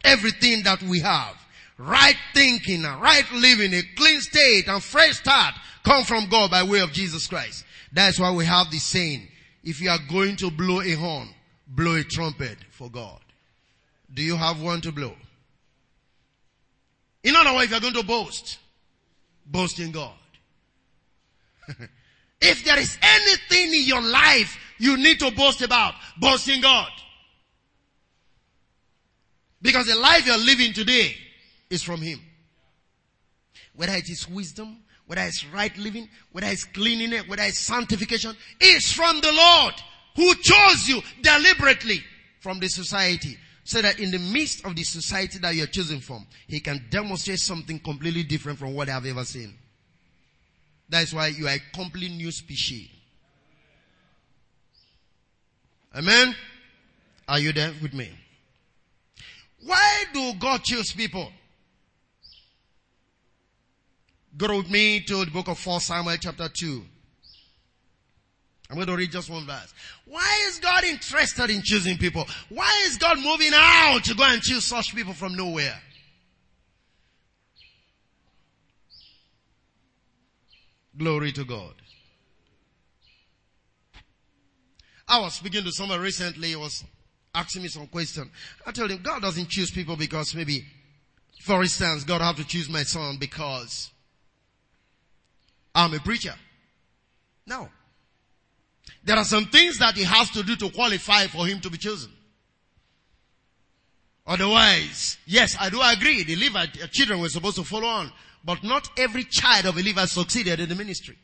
Everything 0.05 0.63
that 0.65 0.83
we 0.83 1.01
have 1.01 1.37
right 1.79 2.17
thinking 2.35 2.83
right 2.83 3.31
living, 3.33 3.75
a 3.75 3.83
clean 3.97 4.21
state 4.21 4.69
and 4.69 4.83
fresh 4.83 5.19
start 5.19 5.55
come 5.85 6.05
from 6.05 6.29
God 6.29 6.51
by 6.51 6.63
way 6.63 6.81
of 6.81 6.93
Jesus 6.93 7.27
Christ. 7.27 7.65
That's 7.93 8.19
why 8.19 8.33
we 8.33 8.45
have 8.45 8.71
the 8.71 8.79
saying, 8.79 9.29
if 9.63 9.81
you 9.81 9.91
are 9.91 9.99
going 10.11 10.37
to 10.37 10.51
blow 10.51 10.81
a 10.81 10.93
horn, 10.93 11.29
blow 11.67 11.97
a 11.97 12.05
trumpet 12.05 12.59
for 12.71 12.91
God. 12.91 13.21
Do 14.13 14.23
you 14.23 14.37
have 14.37 14.63
one 14.63 14.81
to 14.83 14.93
blow? 14.93 15.15
In 17.23 17.35
other 17.35 17.53
words, 17.55 17.65
if 17.65 17.71
you're 17.73 17.81
going 17.81 17.95
to 17.95 18.05
boast, 18.05 18.59
boast 19.45 19.81
in 19.81 19.91
God. 19.91 20.15
if 22.41 22.65
there 22.65 22.79
is 22.79 22.97
anything 23.01 23.75
in 23.75 23.85
your 23.87 24.03
life 24.03 24.59
you 24.79 24.97
need 24.97 25.19
to 25.21 25.31
boast 25.31 25.63
about, 25.63 25.95
boast 26.19 26.49
in 26.49 26.61
God. 26.61 26.91
Because 29.63 29.87
the 29.87 29.97
life 29.97 30.27
you're 30.27 30.37
living 30.39 30.73
today 30.73 31.15
is 31.71 31.83
from 31.83 32.01
Him. 32.01 32.21
Whether 33.75 33.95
it 33.95 34.09
is 34.09 34.29
wisdom, 34.29 34.79
whether 35.07 35.23
it's 35.23 35.45
right 35.47 35.77
living, 35.79 36.09
whether 36.33 36.47
it's 36.49 36.65
cleanliness, 36.65 37.27
whether 37.29 37.43
it's 37.43 37.59
sanctification, 37.59 38.37
it's 38.61 38.93
from 38.93 39.21
the 39.21 39.33
Lord 39.33 39.75
who 40.17 40.35
chose 40.37 40.89
you 40.89 41.01
deliberately 41.23 42.03
from 42.41 42.59
the 42.61 42.69
society. 42.69 43.37
So 43.65 43.83
that 43.83 43.99
in 43.99 44.13
the 44.13 44.19
midst 44.19 44.65
of 44.65 44.77
the 44.77 44.85
society 44.85 45.39
that 45.41 45.55
you're 45.55 45.67
choosing 45.67 46.01
from, 46.01 46.27
He 46.47 46.61
can 46.61 46.85
demonstrate 46.91 47.41
something 47.41 47.81
completely 47.81 48.23
different 48.23 48.59
from 48.59 48.75
what 48.75 48.89
I've 48.89 49.07
ever 49.07 49.25
seen. 49.25 49.55
That's 50.89 51.13
why 51.13 51.29
you 51.29 51.49
are 51.49 51.55
a 51.55 51.61
complete 51.75 52.13
new 52.13 52.31
species. 52.31 52.89
Amen? 55.95 56.35
Are 57.29 57.41
you 57.41 57.53
there 57.53 57.73
with 57.83 57.95
me? 57.95 58.11
Why 59.65 60.05
do 60.13 60.35
God 60.35 60.63
choose 60.63 60.93
people? 60.93 61.33
Go 64.37 64.59
with 64.59 64.71
me 64.71 65.01
to 65.01 65.25
the 65.25 65.31
book 65.31 65.49
of 65.49 65.59
4 65.59 65.81
Samuel 65.81 66.17
chapter 66.21 66.49
2. 66.49 66.83
I'm 68.69 68.77
going 68.77 68.89
to 68.89 68.97
read 68.97 69.13
just 69.13 69.31
one 69.31 69.47
verse. 69.47 69.73
Why 70.05 70.45
is 70.49 70.59
God 70.59 70.85
interested 70.85 71.51
in 71.51 71.63
choosing 71.63 71.97
people? 71.97 72.27
Why 72.49 72.85
is 72.87 72.97
God 72.97 73.19
moving 73.19 73.53
out 73.55 74.05
to 74.05 74.15
go 74.15 74.25
and 74.25 74.43
choose 74.43 74.65
such 74.65 74.95
people 74.95 75.15
from 75.15 75.37
nowhere? 75.37 75.81
Glory 80.97 81.33
to 81.33 81.45
God. 81.45 81.75
I 85.09 85.21
was 85.21 85.35
speaking 85.35 85.63
to 85.65 85.71
someone 85.71 86.01
recently, 86.01 86.49
he 86.49 86.57
was 86.57 86.83
asking 87.35 87.63
me 87.63 87.69
some 87.69 87.87
question. 87.87 88.31
I 88.67 88.73
told 88.73 88.91
him, 88.91 89.03
God 89.03 89.23
doesn't 89.23 89.49
choose 89.49 89.71
people 89.71 89.97
because 89.97 90.35
maybe, 90.35 90.65
for 91.43 91.63
instance, 91.63 92.05
God 92.05 92.21
have 92.23 92.37
to 92.37 92.45
choose 92.45 92.69
my 92.69 92.83
son 92.83 93.19
because 93.19 93.91
I'm 95.75 95.95
a 95.95 96.01
preacher. 96.01 96.35
No. 97.47 97.69
There 99.05 99.17
are 99.17 99.25
some 99.25 99.45
things 99.47 99.79
that 99.79 99.95
he 99.95 100.03
has 100.03 100.31
to 100.31 100.43
do 100.43 100.57
to 100.57 100.71
qualify 100.71 101.27
for 101.27 101.47
him 101.47 101.61
to 101.61 101.71
be 101.71 101.79
chosen. 101.79 102.11
Otherwise, 104.27 105.19
yes, 105.27 105.57
I 105.61 105.71
do 105.71 105.81
agree. 105.81 106.25
The 106.25 106.35
Levite 106.35 106.83
uh, 106.83 106.87
children 106.91 107.21
were 107.21 107.29
supposed 107.29 107.57
to 107.57 107.65
follow 107.65 107.87
on, 107.87 108.11
but 108.47 108.63
not 108.63 108.89
every 108.97 109.25
child 109.25 109.67
of 109.67 109.77
Levite 109.77 110.09
succeeded 110.09 110.61
in 110.61 110.69
the 110.69 110.75
ministry. 110.77 111.19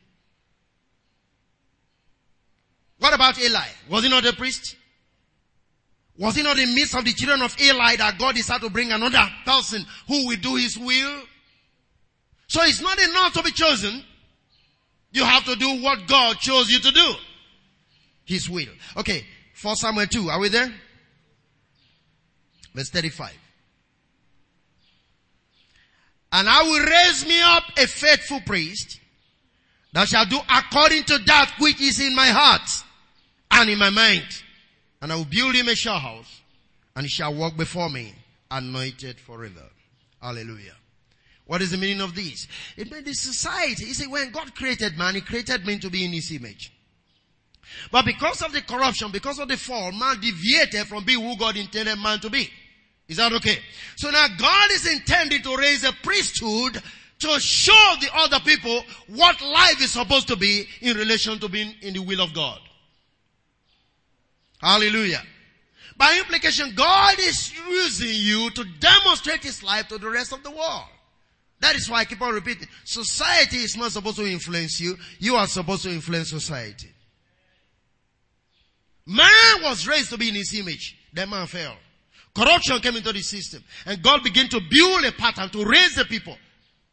What 2.99 3.13
about 3.13 3.39
Eli? 3.39 3.67
Was 3.89 4.03
he 4.03 4.09
not 4.09 4.25
a 4.25 4.33
priest? 4.33 4.75
Was 6.17 6.35
he 6.35 6.43
not 6.43 6.59
in 6.59 6.69
the 6.69 6.75
midst 6.75 6.95
of 6.95 7.05
the 7.05 7.13
children 7.13 7.41
of 7.41 7.59
Eli 7.59 7.95
that 7.95 8.19
God 8.19 8.35
decided 8.35 8.65
to 8.65 8.69
bring 8.69 8.91
another 8.91 9.25
person 9.45 9.85
who 10.07 10.27
will 10.27 10.35
do 10.35 10.55
his 10.55 10.77
will? 10.77 11.21
So 12.47 12.61
it's 12.63 12.81
not 12.81 12.99
enough 12.99 13.33
to 13.33 13.41
be 13.41 13.51
chosen. 13.51 14.03
You 15.11 15.23
have 15.23 15.45
to 15.45 15.55
do 15.55 15.81
what 15.81 16.05
God 16.07 16.37
chose 16.39 16.69
you 16.69 16.79
to 16.79 16.91
do. 16.91 17.13
His 18.25 18.49
will. 18.49 18.67
Okay. 18.97 19.25
4 19.53 19.75
Samuel 19.75 20.07
2. 20.07 20.29
Are 20.29 20.39
we 20.39 20.49
there? 20.49 20.73
Verse 22.73 22.89
35. 22.89 23.31
And 26.33 26.49
I 26.49 26.63
will 26.63 26.83
raise 26.83 27.25
me 27.25 27.39
up 27.41 27.63
a 27.77 27.85
faithful 27.85 28.41
priest 28.41 28.99
that 29.93 30.07
shall 30.07 30.25
do 30.25 30.39
according 30.49 31.03
to 31.03 31.19
that 31.19 31.53
which 31.59 31.79
is 31.79 31.99
in 31.99 32.15
my 32.15 32.27
heart 32.27 32.69
and 33.51 33.69
in 33.69 33.77
my 33.77 33.91
mind. 33.91 34.25
And 35.01 35.13
I 35.13 35.15
will 35.15 35.25
build 35.25 35.53
him 35.53 35.67
a 35.67 35.75
sure 35.75 35.99
house 35.99 36.41
and 36.95 37.05
he 37.05 37.09
shall 37.09 37.35
walk 37.35 37.55
before 37.55 37.89
me 37.89 38.15
anointed 38.49 39.19
forever. 39.19 39.69
Hallelujah. 40.19 40.75
What 41.45 41.61
is 41.61 41.71
the 41.71 41.77
meaning 41.77 42.01
of 42.01 42.15
this? 42.15 42.47
It 42.77 42.91
means 42.91 43.05
the 43.05 43.13
society. 43.13 43.85
You 43.85 43.93
see, 43.93 44.07
when 44.07 44.31
God 44.31 44.55
created 44.55 44.97
man, 44.97 45.15
He 45.15 45.21
created 45.21 45.65
man 45.65 45.79
to 45.81 45.89
be 45.89 46.05
in 46.05 46.13
His 46.13 46.31
image. 46.31 46.71
But 47.91 48.05
because 48.05 48.41
of 48.41 48.53
the 48.53 48.61
corruption, 48.61 49.11
because 49.11 49.39
of 49.39 49.49
the 49.49 49.57
fall, 49.57 49.91
man 49.91 50.19
deviated 50.21 50.87
from 50.87 51.03
being 51.03 51.21
who 51.21 51.37
God 51.37 51.57
intended 51.57 51.99
man 51.99 52.19
to 52.21 52.29
be. 52.29 52.49
Is 53.07 53.17
that 53.17 53.33
okay? 53.33 53.57
So 53.95 54.09
now 54.09 54.27
God 54.37 54.71
is 54.71 54.87
intended 54.87 55.43
to 55.43 55.55
raise 55.57 55.83
a 55.83 55.91
priesthood 56.03 56.81
to 57.19 57.39
show 57.39 57.95
the 58.01 58.09
other 58.15 58.39
people 58.39 58.83
what 59.07 59.41
life 59.41 59.81
is 59.81 59.91
supposed 59.91 60.27
to 60.27 60.35
be 60.35 60.67
in 60.81 60.97
relation 60.97 61.39
to 61.39 61.49
being 61.49 61.73
in 61.81 61.93
the 61.93 62.01
will 62.01 62.21
of 62.21 62.33
God. 62.33 62.59
Hallelujah. 64.61 65.21
By 65.97 66.17
implication, 66.17 66.73
God 66.75 67.15
is 67.19 67.53
using 67.69 68.09
you 68.09 68.49
to 68.51 68.65
demonstrate 68.79 69.43
His 69.43 69.61
life 69.63 69.87
to 69.89 69.97
the 69.97 70.09
rest 70.09 70.33
of 70.33 70.43
the 70.43 70.51
world. 70.51 70.85
That 71.59 71.75
is 71.75 71.89
why 71.89 71.99
I 71.99 72.05
keep 72.05 72.21
on 72.21 72.33
repeating. 72.33 72.67
Society 72.83 73.57
is 73.57 73.77
not 73.77 73.91
supposed 73.91 74.17
to 74.17 74.25
influence 74.25 74.81
you. 74.81 74.97
You 75.19 75.35
are 75.35 75.47
supposed 75.47 75.83
to 75.83 75.89
influence 75.89 76.29
society. 76.29 76.89
Man 79.05 79.61
was 79.61 79.87
raised 79.87 80.09
to 80.09 80.17
be 80.17 80.29
in 80.29 80.35
his 80.35 80.53
image. 80.53 80.97
That 81.13 81.29
man 81.29 81.47
fell. 81.47 81.75
Corruption 82.35 82.79
came 82.79 82.95
into 82.95 83.13
the 83.13 83.21
system. 83.21 83.63
And 83.85 84.01
God 84.01 84.23
began 84.23 84.49
to 84.49 84.59
build 84.69 85.05
a 85.05 85.11
pattern 85.11 85.49
to 85.49 85.65
raise 85.65 85.95
the 85.95 86.05
people. 86.05 86.37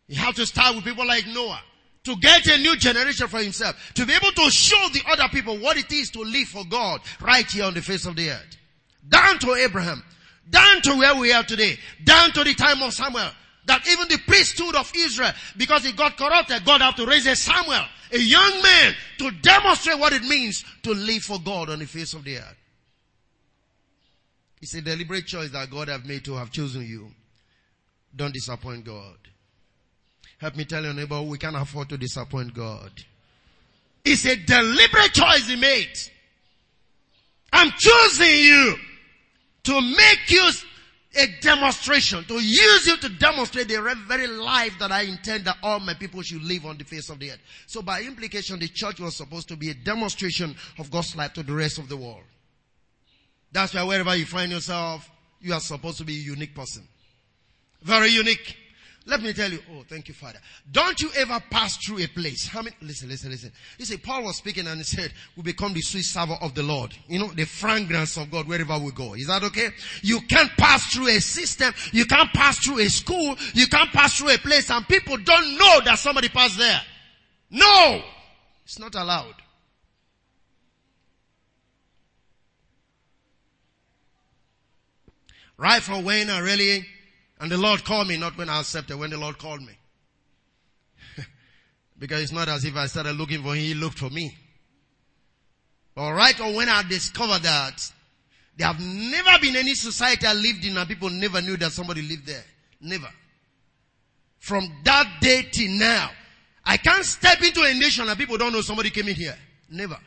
He 0.06 0.14
had 0.14 0.35
to 0.37 0.47
start 0.47 0.76
with 0.76 0.85
people 0.85 1.06
like 1.06 1.26
Noah. 1.28 1.61
To 2.04 2.16
get 2.16 2.47
a 2.47 2.59
new 2.59 2.76
generation 2.76 3.28
for 3.28 3.38
himself. 3.38 3.76
To 3.94 4.06
be 4.06 4.12
able 4.12 4.32
to 4.32 4.50
show 4.50 4.88
the 4.92 5.02
other 5.09 5.28
people 5.30 5.59
what 5.59 5.76
it 5.76 5.90
is 5.92 6.11
to 6.11 6.20
live 6.20 6.49
for 6.49 6.64
God 6.64 7.00
right 7.20 7.49
here 7.49 7.64
on 7.64 7.75
the 7.75 7.82
face 7.82 8.06
of 8.06 8.16
the 8.16 8.30
earth. 8.30 8.56
Down 9.09 9.38
to 9.40 9.54
Abraham. 9.54 10.02
Down 10.49 10.82
to 10.82 10.97
where 10.97 11.14
we 11.16 11.32
are 11.32 11.44
today. 11.44 11.78
Down 12.04 12.32
to 12.32 12.44
the 12.44 12.54
time 12.54 12.82
of 12.82 12.92
Samuel 12.92 13.30
that 13.66 13.87
even 13.88 14.09
the 14.09 14.18
priesthood 14.26 14.75
of 14.75 14.90
Israel, 14.97 15.32
because 15.56 15.85
it 15.85 15.97
got 15.97 16.16
corrupted, 16.16 16.64
God 16.64 16.80
had 16.80 16.97
to 16.97 17.06
raise 17.06 17.26
a 17.26 17.37
Samuel, 17.37 17.85
a 18.12 18.18
young 18.18 18.62
man, 18.62 18.94
to 19.18 19.30
demonstrate 19.42 19.99
what 19.99 20.12
it 20.12 20.23
means 20.25 20.64
to 20.82 20.92
live 20.92 21.23
for 21.23 21.38
God 21.38 21.70
on 21.70 21.78
the 21.78 21.87
face 21.87 22.12
of 22.14 22.25
the 22.25 22.38
earth. 22.38 22.56
It's 24.62 24.75
a 24.75 24.83
deliberate 24.83 25.26
choice 25.26 25.50
that 25.50 25.71
God 25.71 25.88
have 25.88 26.07
made 26.07 26.25
to 26.26 26.35
have 26.35 26.50
chosen 26.50 26.83
you. 26.83 27.09
Don't 28.14 28.35
disappoint 28.35 28.85
God. 28.85 29.17
Help 30.38 30.57
me 30.57 30.64
tell 30.64 30.83
your 30.83 30.95
neighbor, 30.95 31.21
we 31.23 31.38
can't 31.38 31.57
afford 31.57 31.88
to 31.90 31.99
disappoint 31.99 32.55
God. 32.55 32.90
It's 34.05 34.25
a 34.25 34.37
deliberate 34.37 35.12
choice 35.12 35.47
he 35.49 35.57
made. 35.57 35.93
I'm 37.52 37.71
choosing 37.76 38.37
you 38.37 38.76
to 39.64 39.81
make 39.81 40.31
you 40.31 40.50
a 41.17 41.26
demonstration, 41.40 42.25
to 42.25 42.35
use 42.35 42.87
you 42.87 42.97
to 42.99 43.09
demonstrate 43.09 43.69
the 43.69 43.97
very 44.07 44.29
life 44.29 44.79
that 44.79 44.93
I 44.93 45.02
intend 45.02 45.45
that 45.45 45.57
all 45.62 45.81
my 45.81 45.95
people 45.95 46.23
should 46.23 46.43
live 46.43 46.64
on 46.64 46.79
the 46.79 46.85
face 46.85 47.11
of 47.11 47.19
the 47.19 47.33
earth. 47.33 47.40
So 47.67 47.83
by 47.83 48.02
implication, 48.02 48.59
the 48.61 48.69
church 48.69 49.00
was 49.00 49.17
supposed 49.17 49.49
to 49.49 49.57
be 49.57 49.71
a 49.71 49.75
demonstration 49.75 50.55
of 50.79 50.90
God's 50.90 51.17
life 51.17 51.33
to 51.35 51.43
the 51.43 51.52
rest 51.52 51.79
of 51.79 51.88
the 51.88 51.97
world. 51.97 52.23
That's 53.52 53.75
why 53.75 53.83
wherever 53.83 54.14
you 54.16 54.26
find 54.26 54.52
yourself, 54.52 55.11
you 55.40 55.52
are 55.52 55.61
supposed 55.61 55.99
to 55.99 56.04
be 56.04 56.14
a 56.14 56.23
unique 56.23 56.54
person. 56.54 56.87
Very 57.83 58.09
unique. 58.09 58.57
Let 59.07 59.23
me 59.23 59.33
tell 59.33 59.50
you, 59.50 59.59
oh, 59.73 59.83
thank 59.88 60.09
you, 60.09 60.14
Father. 60.14 60.38
Don't 60.71 61.00
you 61.00 61.11
ever 61.16 61.42
pass 61.50 61.78
through 61.78 62.00
a 62.00 62.07
place? 62.07 62.47
How 62.47 62.61
many, 62.61 62.76
listen, 62.83 63.09
listen, 63.09 63.30
listen. 63.30 63.50
You 63.78 63.87
see, 63.87 63.97
Paul 63.97 64.25
was 64.25 64.37
speaking 64.37 64.66
and 64.66 64.76
he 64.76 64.85
said, 64.85 65.12
we 65.37 65.42
become 65.42 65.73
the 65.73 65.80
sweet 65.80 66.02
savor 66.02 66.37
of 66.42 66.54
the 66.54 66.62
Lord. 66.62 66.95
You 67.09 67.19
know, 67.19 67.28
the 67.28 67.47
fragrance 67.47 68.19
of 68.19 68.30
God 68.30 68.47
wherever 68.47 68.78
we 68.78 68.92
go. 68.92 69.14
Is 69.14 69.26
that 69.28 69.42
okay? 69.42 69.71
You 70.02 70.21
can't 70.28 70.50
pass 70.59 70.92
through 70.92 71.09
a 71.09 71.21
system. 71.21 71.73
You 71.92 72.04
can't 72.04 72.30
pass 72.35 72.59
through 72.59 72.80
a 72.80 72.88
school. 72.90 73.37
You 73.54 73.66
can't 73.69 73.90
pass 73.90 74.19
through 74.19 74.35
a 74.35 74.38
place 74.38 74.71
and 74.71 74.87
people 74.87 75.16
don't 75.16 75.57
know 75.57 75.80
that 75.87 75.99
somebody 75.99 76.28
passed 76.28 76.59
there. 76.59 76.80
No! 77.50 78.02
It's 78.64 78.78
not 78.78 78.95
allowed. 78.95 79.35
Right 85.61 85.83
from 85.83 86.05
when 86.05 86.31
I 86.31 86.38
really 86.38 86.87
and 87.38 87.50
the 87.50 87.59
Lord 87.59 87.85
called 87.85 88.09
me, 88.09 88.17
not 88.17 88.37
when 88.38 88.49
I 88.49 88.61
accepted, 88.61 88.99
when 88.99 89.11
the 89.11 89.19
Lord 89.19 89.37
called 89.37 89.61
me. 89.61 89.75
because 91.99 92.23
it's 92.23 92.33
not 92.33 92.49
as 92.49 92.64
if 92.64 92.75
I 92.76 92.87
started 92.87 93.14
looking 93.17 93.43
for 93.43 93.55
him, 93.55 93.61
he 93.61 93.75
looked 93.75 93.99
for 93.99 94.09
me. 94.09 94.35
Alright, 95.99 96.40
or 96.40 96.55
when 96.55 96.71
I 96.71 96.83
discovered 96.88 97.43
that 97.43 97.93
there 98.57 98.69
have 98.69 98.81
never 98.81 99.38
been 99.43 99.55
any 99.55 99.75
society 99.75 100.26
I 100.26 100.33
lived 100.33 100.64
in 100.64 100.79
and 100.79 100.88
people 100.88 101.11
never 101.11 101.43
knew 101.43 101.59
that 101.59 101.73
somebody 101.73 102.00
lived 102.00 102.26
there. 102.26 102.45
Never. 102.81 103.09
From 104.38 104.67
that 104.85 105.19
day 105.21 105.43
till 105.52 105.73
now, 105.73 106.09
I 106.64 106.79
can't 106.79 107.05
step 107.05 107.43
into 107.43 107.61
a 107.64 107.75
nation 107.75 108.09
and 108.09 108.19
people 108.19 108.38
don't 108.38 108.55
know 108.55 108.62
somebody 108.62 108.88
came 108.88 109.09
in 109.09 109.14
here. 109.14 109.37
Never. 109.69 109.99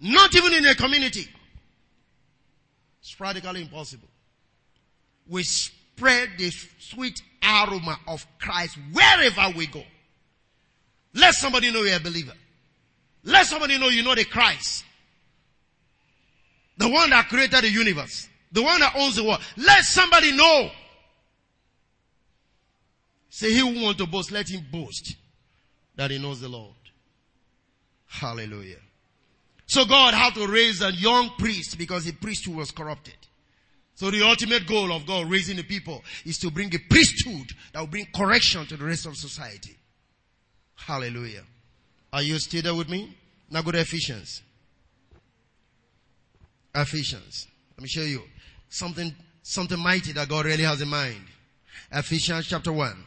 Not 0.00 0.34
even 0.34 0.54
in 0.54 0.66
a 0.66 0.74
community. 0.74 1.28
It's 3.08 3.14
practically 3.14 3.62
impossible 3.62 4.08
we 5.28 5.42
spread 5.42 6.30
the 6.38 6.50
sweet 6.78 7.22
aroma 7.42 7.98
of 8.08 8.26
Christ 8.38 8.76
wherever 8.92 9.56
we 9.56 9.66
go. 9.66 9.82
Let 11.14 11.34
somebody 11.34 11.70
know 11.70 11.82
you're 11.82 11.96
a 11.96 12.00
believer. 12.00 12.32
Let 13.24 13.46
somebody 13.46 13.78
know 13.78 13.88
you 13.88 14.02
know 14.02 14.14
the 14.14 14.24
Christ. 14.24 14.84
The 16.78 16.88
one 16.88 17.10
that 17.10 17.28
created 17.28 17.62
the 17.62 17.70
universe. 17.70 18.28
The 18.52 18.62
one 18.62 18.80
that 18.80 18.94
owns 18.96 19.16
the 19.16 19.24
world. 19.24 19.40
Let 19.56 19.84
somebody 19.84 20.32
know. 20.32 20.70
Say 23.28 23.52
he 23.52 23.58
who 23.58 23.84
want 23.84 23.98
to 23.98 24.06
boast, 24.06 24.32
let 24.32 24.48
him 24.48 24.64
boast 24.70 25.16
that 25.96 26.10
he 26.10 26.18
knows 26.18 26.40
the 26.40 26.48
Lord. 26.48 26.74
Hallelujah. 28.06 28.78
So 29.68 29.84
God 29.84 30.14
had 30.14 30.34
to 30.34 30.46
raise 30.46 30.80
a 30.80 30.90
young 30.92 31.30
priest 31.38 31.76
because 31.76 32.06
the 32.06 32.12
priest 32.12 32.46
who 32.46 32.52
was 32.52 32.70
corrupted. 32.70 33.14
So 33.94 34.10
the 34.10 34.22
ultimate 34.22 34.66
goal 34.66 34.92
of 34.92 35.06
God 35.06 35.30
raising 35.30 35.56
the 35.56 35.62
people 35.62 36.02
is 36.24 36.38
to 36.38 36.50
bring 36.50 36.74
a 36.74 36.78
priesthood 36.88 37.52
that 37.72 37.80
will 37.80 37.86
bring 37.86 38.06
correction 38.14 38.64
to 38.66 38.76
the 38.78 38.84
rest 38.84 39.04
of 39.04 39.16
society. 39.16 39.76
Hallelujah. 40.74 41.42
Are 42.12 42.22
you 42.22 42.38
still 42.38 42.62
there 42.62 42.74
with 42.74 42.88
me? 42.88 43.14
Now 43.50 43.60
go 43.60 43.72
to 43.72 43.80
Ephesians. 43.80 44.42
Ephesians. 46.74 47.46
Let 47.76 47.82
me 47.82 47.88
show 47.88 48.02
you 48.02 48.22
something, 48.70 49.14
something 49.42 49.78
mighty 49.78 50.12
that 50.12 50.30
God 50.30 50.46
really 50.46 50.64
has 50.64 50.80
in 50.80 50.88
mind. 50.88 51.24
Ephesians 51.92 52.46
chapter 52.46 52.72
1. 52.72 53.04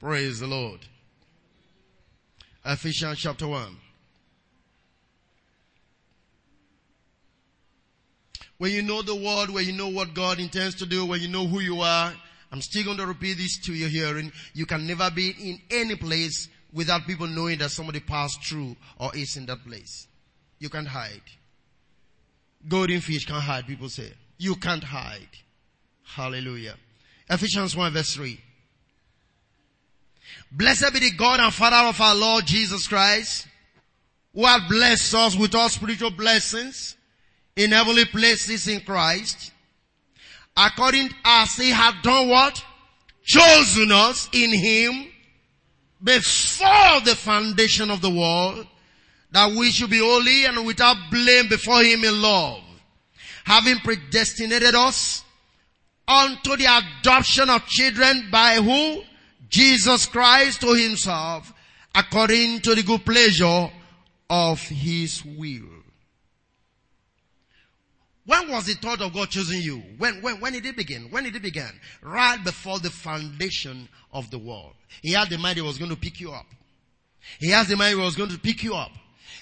Praise 0.00 0.40
the 0.40 0.48
Lord. 0.48 0.80
Ephesians 2.64 3.18
chapter 3.18 3.48
1. 3.48 3.76
when 8.62 8.70
you 8.70 8.80
know 8.80 9.02
the 9.02 9.12
word, 9.12 9.50
when 9.50 9.66
you 9.66 9.72
know 9.72 9.88
what 9.88 10.14
God 10.14 10.38
intends 10.38 10.76
to 10.76 10.86
do, 10.86 11.04
when 11.04 11.20
you 11.20 11.26
know 11.26 11.48
who 11.48 11.58
you 11.58 11.80
are, 11.80 12.12
I'm 12.52 12.60
still 12.60 12.84
going 12.84 12.98
to 12.98 13.06
repeat 13.06 13.38
this 13.38 13.58
to 13.62 13.74
your 13.74 13.88
hearing. 13.88 14.30
You 14.54 14.66
can 14.66 14.86
never 14.86 15.10
be 15.10 15.30
in 15.30 15.60
any 15.68 15.96
place 15.96 16.48
without 16.72 17.04
people 17.04 17.26
knowing 17.26 17.58
that 17.58 17.72
somebody 17.72 17.98
passed 17.98 18.44
through 18.44 18.76
or 19.00 19.10
is 19.16 19.36
in 19.36 19.46
that 19.46 19.66
place. 19.66 20.06
You 20.60 20.68
can't 20.68 20.86
hide. 20.86 21.22
Golden 22.68 23.00
fish 23.00 23.26
can't 23.26 23.42
hide, 23.42 23.66
people 23.66 23.88
say. 23.88 24.12
You 24.38 24.54
can't 24.54 24.84
hide. 24.84 25.26
Hallelujah. 26.04 26.76
Ephesians 27.28 27.74
1 27.74 27.92
verse 27.92 28.14
3. 28.14 28.38
Blessed 30.54 30.92
be 30.92 31.00
the 31.00 31.10
God 31.12 31.40
and 31.40 31.52
Father 31.52 31.88
of 31.88 31.98
our 31.98 32.14
Lord 32.14 32.44
Jesus 32.44 32.86
Christ, 32.86 33.46
who 34.34 34.44
has 34.44 34.60
blessed 34.68 35.14
us 35.14 35.36
with 35.36 35.54
all 35.54 35.70
spiritual 35.70 36.10
blessings 36.10 36.94
in 37.56 37.72
heavenly 37.72 38.04
places 38.04 38.68
in 38.68 38.80
Christ, 38.82 39.50
according 40.54 41.08
as 41.24 41.54
he 41.54 41.70
had 41.70 42.02
done 42.02 42.28
what? 42.28 42.62
Chosen 43.24 43.92
us 43.92 44.28
in 44.34 44.52
him 44.52 45.06
before 46.02 47.00
the 47.02 47.16
foundation 47.16 47.90
of 47.90 48.02
the 48.02 48.10
world, 48.10 48.66
that 49.30 49.52
we 49.52 49.70
should 49.70 49.88
be 49.88 50.00
holy 50.00 50.44
and 50.44 50.66
without 50.66 50.96
blame 51.10 51.48
before 51.48 51.82
him 51.82 52.04
in 52.04 52.20
love, 52.20 52.60
having 53.44 53.78
predestinated 53.78 54.74
us 54.74 55.24
unto 56.06 56.58
the 56.58 56.66
adoption 56.66 57.48
of 57.48 57.64
children 57.66 58.28
by 58.30 58.56
who? 58.56 59.02
Jesus 59.52 60.06
Christ 60.06 60.62
to 60.62 60.72
himself, 60.72 61.52
according 61.94 62.60
to 62.62 62.74
the 62.74 62.82
good 62.82 63.04
pleasure 63.04 63.70
of 64.30 64.60
his 64.62 65.22
will. 65.24 65.68
When 68.24 68.50
was 68.50 68.64
the 68.64 68.74
thought 68.74 69.02
of 69.02 69.12
God 69.12 69.28
choosing 69.28 69.60
you? 69.60 69.82
When, 69.98 70.22
when, 70.22 70.40
when 70.40 70.54
did 70.54 70.64
it 70.64 70.76
begin? 70.76 71.08
When 71.10 71.24
did 71.24 71.36
it 71.36 71.42
begin? 71.42 71.68
Right 72.00 72.42
before 72.42 72.78
the 72.78 72.88
foundation 72.88 73.88
of 74.12 74.30
the 74.30 74.38
world. 74.38 74.72
He 75.02 75.12
had 75.12 75.28
the 75.28 75.36
mind 75.36 75.56
he 75.56 75.62
was 75.62 75.76
going 75.76 75.90
to 75.90 75.96
pick 75.98 76.18
you 76.18 76.32
up. 76.32 76.46
He 77.38 77.50
has 77.50 77.68
the 77.68 77.76
mind 77.76 77.98
he 77.98 78.02
was 78.02 78.16
going 78.16 78.30
to 78.30 78.38
pick 78.38 78.62
you 78.62 78.74
up. 78.74 78.92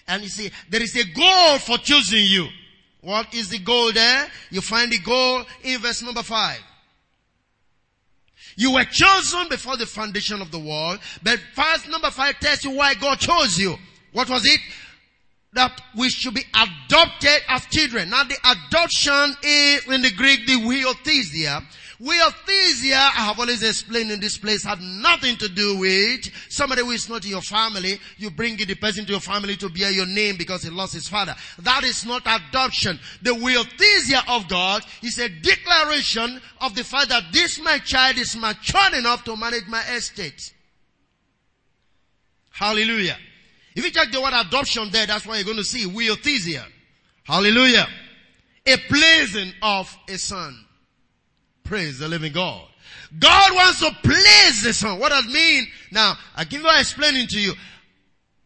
And 0.08 0.22
you 0.22 0.28
see, 0.28 0.50
there 0.70 0.82
is 0.82 0.96
a 0.96 1.04
goal 1.12 1.58
for 1.58 1.78
choosing 1.78 2.24
you. 2.24 2.48
What 3.02 3.32
is 3.32 3.50
the 3.50 3.60
goal 3.60 3.92
there? 3.92 4.26
You 4.50 4.60
find 4.60 4.90
the 4.90 4.98
goal 4.98 5.44
in 5.62 5.78
verse 5.80 6.02
number 6.02 6.24
five. 6.24 6.58
You 8.56 8.72
were 8.72 8.84
chosen 8.84 9.48
before 9.48 9.76
the 9.76 9.86
foundation 9.86 10.40
of 10.42 10.50
the 10.50 10.58
world, 10.58 11.00
but 11.22 11.40
verse 11.54 11.88
number 11.88 12.10
five 12.10 12.38
tells 12.40 12.64
you 12.64 12.70
why 12.72 12.94
God 12.94 13.18
chose 13.18 13.58
you. 13.58 13.76
What 14.12 14.28
was 14.28 14.44
it? 14.46 14.60
that 15.52 15.80
we 15.96 16.08
should 16.08 16.34
be 16.34 16.44
adopted 16.54 17.40
as 17.48 17.66
children. 17.66 18.10
Now 18.10 18.24
the 18.24 18.36
adoption 18.44 19.36
is 19.42 19.86
in 19.88 20.02
the 20.02 20.12
Greek 20.12 20.46
the 20.46 20.56
huiothesia. 22.00 22.70
Huiothesia, 22.70 22.94
I 22.94 23.26
have 23.26 23.38
always 23.38 23.62
explained 23.62 24.10
in 24.10 24.20
this 24.20 24.38
place, 24.38 24.64
had 24.64 24.80
nothing 24.80 25.36
to 25.36 25.48
do 25.48 25.78
with 25.78 26.30
somebody 26.48 26.82
who 26.82 26.90
is 26.90 27.08
not 27.08 27.24
in 27.24 27.30
your 27.30 27.42
family. 27.42 27.98
You 28.16 28.30
bring 28.30 28.56
the 28.56 28.74
person 28.74 29.04
to 29.06 29.12
your 29.12 29.20
family 29.20 29.56
to 29.56 29.68
bear 29.68 29.90
your 29.90 30.06
name 30.06 30.36
because 30.36 30.62
he 30.62 30.70
lost 30.70 30.94
his 30.94 31.08
father. 31.08 31.34
That 31.60 31.84
is 31.84 32.04
not 32.06 32.22
adoption. 32.26 32.98
The 33.22 33.30
huiothesia 33.30 34.22
of 34.28 34.48
God 34.48 34.82
is 35.02 35.18
a 35.18 35.28
declaration 35.28 36.40
of 36.60 36.74
the 36.74 36.84
fact 36.84 37.10
that 37.10 37.24
this 37.32 37.60
my 37.60 37.78
child 37.78 38.18
is 38.18 38.36
mature 38.36 38.94
enough 38.94 39.24
to 39.24 39.36
manage 39.36 39.66
my 39.68 39.82
estate. 39.94 40.54
Hallelujah. 42.50 43.16
If 43.74 43.84
you 43.84 43.90
check 43.90 44.10
the 44.10 44.20
word 44.20 44.34
adoption 44.34 44.90
there, 44.90 45.06
that's 45.06 45.26
what 45.26 45.36
you're 45.36 45.44
going 45.44 45.56
to 45.56 45.64
see. 45.64 45.86
Huiothesia. 45.86 46.64
Hallelujah. 47.24 47.86
A 48.66 48.76
placing 48.88 49.52
of 49.62 49.96
a 50.08 50.18
son. 50.18 50.66
Praise 51.70 52.00
the 52.00 52.08
living 52.08 52.32
God. 52.32 52.66
God 53.16 53.54
wants 53.54 53.78
to 53.78 53.92
place 54.02 54.64
the 54.64 54.72
son. 54.72 54.98
What 54.98 55.10
does 55.10 55.24
it 55.24 55.30
mean? 55.30 55.68
Now, 55.92 56.16
I 56.34 56.42
give 56.42 56.62
you 56.62 56.68
explaining 56.76 57.28
to 57.28 57.38
you. 57.38 57.52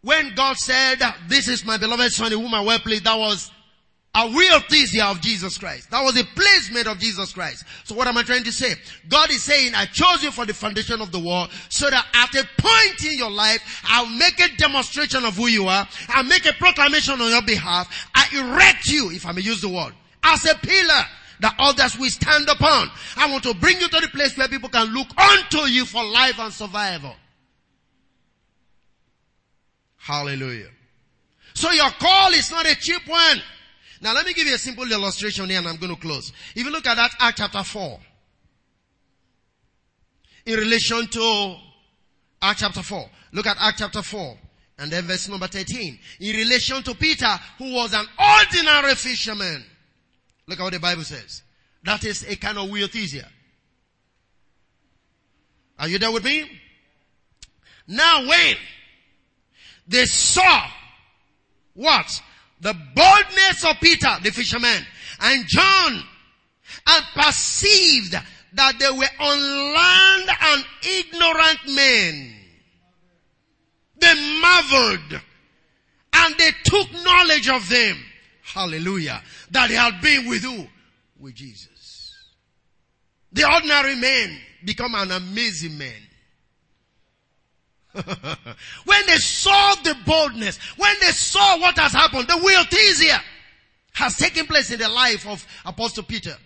When 0.03 0.35
God 0.35 0.59
said, 0.59 0.97
this 1.27 1.49
is 1.49 1.65
my 1.65 1.79
beloved 1.79 2.13
son 2.13 2.33
whom 2.33 2.53
I 2.53 2.61
well 2.61 2.79
pleased, 2.81 3.05
that 3.05 3.19
was 3.19 3.51
a 4.15 4.29
huiothesia 4.29 5.11
of 5.11 5.23
Jesus 5.23 5.57
Christ. 5.57 5.91
That 5.91 6.05
was 6.05 6.21
a 6.21 6.25
placement 6.37 6.87
of 6.87 6.99
Jesus 6.99 7.33
Christ. 7.33 7.65
So 7.85 7.95
what 7.95 8.09
am 8.09 8.19
I 8.19 8.25
trying 8.25 8.45
to 8.45 8.53
say? 8.53 8.75
God 9.09 9.31
is 9.31 9.43
saying, 9.43 9.75
I 9.75 9.87
chose 9.87 10.23
you 10.23 10.31
for 10.31 10.45
the 10.45 10.53
foundation 10.53 11.01
of 11.01 11.11
the 11.11 11.19
world 11.19 11.49
so 11.71 11.89
that 11.89 12.07
at 12.13 12.35
a 12.35 12.47
point 12.59 13.11
in 13.11 13.17
your 13.17 13.31
life, 13.31 13.83
I'll 13.85 14.05
make 14.05 14.39
a 14.39 14.55
demonstration 14.59 15.25
of 15.25 15.35
who 15.35 15.47
you 15.47 15.67
are. 15.67 15.89
I'll 16.09 16.25
make 16.25 16.45
a 16.45 16.53
proclamation 16.53 17.19
on 17.23 17.31
your 17.31 17.41
behalf. 17.41 17.89
I 18.15 18.27
erect 18.35 18.87
you, 18.89 19.13
if 19.13 19.25
I 19.25 19.33
may 19.33 19.41
use 19.41 19.63
the 19.63 19.71
word, 19.71 19.95
as 20.23 20.45
a 20.45 20.55
pillar 20.57 21.05
that 21.41 21.55
others 21.59 21.99
will 21.99 22.11
stand 22.11 22.49
upon. 22.49 22.91
I 23.17 23.31
want 23.31 23.43
to 23.45 23.55
bring 23.55 23.81
you 23.81 23.89
to 23.89 24.01
the 24.01 24.09
place 24.09 24.37
where 24.37 24.49
people 24.49 24.69
can 24.69 24.87
look 24.95 25.09
unto 25.19 25.67
you 25.67 25.85
for 25.85 26.05
life 26.05 26.39
and 26.39 26.53
survival. 26.53 27.15
Hallelujah. 29.97 30.69
So 31.55 31.71
your 31.71 31.91
call 31.91 32.33
is 32.33 32.51
not 32.51 32.67
a 32.67 32.75
cheap 32.75 33.07
one. 33.07 33.41
Now 34.01 34.13
let 34.13 34.27
me 34.27 34.35
give 34.35 34.47
you 34.47 34.55
a 34.55 34.59
simple 34.59 34.91
illustration 34.91 35.49
here 35.49 35.59
and 35.59 35.69
I'm 35.69 35.77
going 35.77 35.95
to 35.95 36.01
close. 36.01 36.33
If 36.55 36.65
you 36.65 36.71
look 36.71 36.87
at 36.87 36.97
that 36.97 37.13
Act 37.21 37.39
chapter 37.39 37.63
4, 37.63 38.01
in 40.47 40.59
relation 40.59 41.07
to 41.07 41.57
Act 42.43 42.61
chapter 42.61 42.83
4, 42.83 43.09
look 43.33 43.47
at 43.47 43.57
Act 43.59 43.79
chapter 43.79 44.03
4 44.03 44.37
and 44.79 44.91
then 44.91 45.05
verse 45.05 45.29
number 45.29 45.47
13. 45.47 45.99
In 46.21 46.37
relation 46.37 46.83
to 46.83 46.95
Peter, 46.95 47.31
who 47.59 47.73
was 47.73 47.95
an 47.95 48.07
ordinary 48.19 48.95
fisherman. 48.95 49.65
Look 50.47 50.61
at 50.61 50.63
what 50.63 50.73
the 50.73 50.81
Bible 50.81 51.05
says. 51.05 51.43
That 51.85 52.05
is 52.05 52.25
a 52.29 52.37
kind 52.37 52.59
of 52.59 52.69
huiothesia. 52.69 53.27
Are 55.79 55.89
you 55.89 55.99
there 55.99 56.13
with 56.13 56.25
me? 56.25 56.49
Now 57.87 58.27
when 58.27 58.57
they 59.87 60.07
saw 60.07 60.67
what? 61.75 62.07
the 62.65 62.75
boldness 62.95 63.65
of 63.65 63.79
Peter, 63.81 64.09
the 64.23 64.31
fisherman, 64.31 64.87
and 65.21 65.45
John, 65.47 66.03
and 66.87 67.05
perceived 67.15 68.13
that 68.55 68.79
they 68.79 68.91
were 68.91 69.05
on 69.21 69.75
land 69.75 70.31
and 70.41 70.65
ignorant 70.83 71.59
men. 71.69 72.35
They 73.99 74.41
marveled 74.41 75.21
and 76.15 76.35
they 76.39 76.51
took 76.65 76.91
knowledge 77.05 77.49
of 77.51 77.69
them. 77.69 77.99
Hallelujah. 78.45 79.23
That 79.51 79.69
they 79.69 79.75
had 79.75 80.01
been 80.01 80.29
with 80.29 80.43
who? 80.43 80.67
With 81.19 81.35
Jesus. 81.35 82.15
The 83.33 83.51
ordinary 83.51 83.97
man 83.97 84.39
become 84.65 84.95
an 84.95 85.11
amazing 85.11 85.77
man. 85.79 85.93
when 88.85 89.07
they 89.07 89.17
saw 89.17 89.75
the 89.77 89.97
boldness, 90.05 90.59
when 90.77 90.95
they 91.01 91.11
saw 91.11 91.59
what 91.59 91.79
has 91.79 91.93
happened, 91.93 92.29
the 92.29 92.35
huiothesia 92.35 93.21
has 93.95 94.17
taken 94.17 94.47
place 94.47 94.71
in 94.71 94.79
the 94.79 94.89
life 94.89 95.27
of 95.27 95.45
Apostle 95.65 96.03
Peter. 96.03 96.37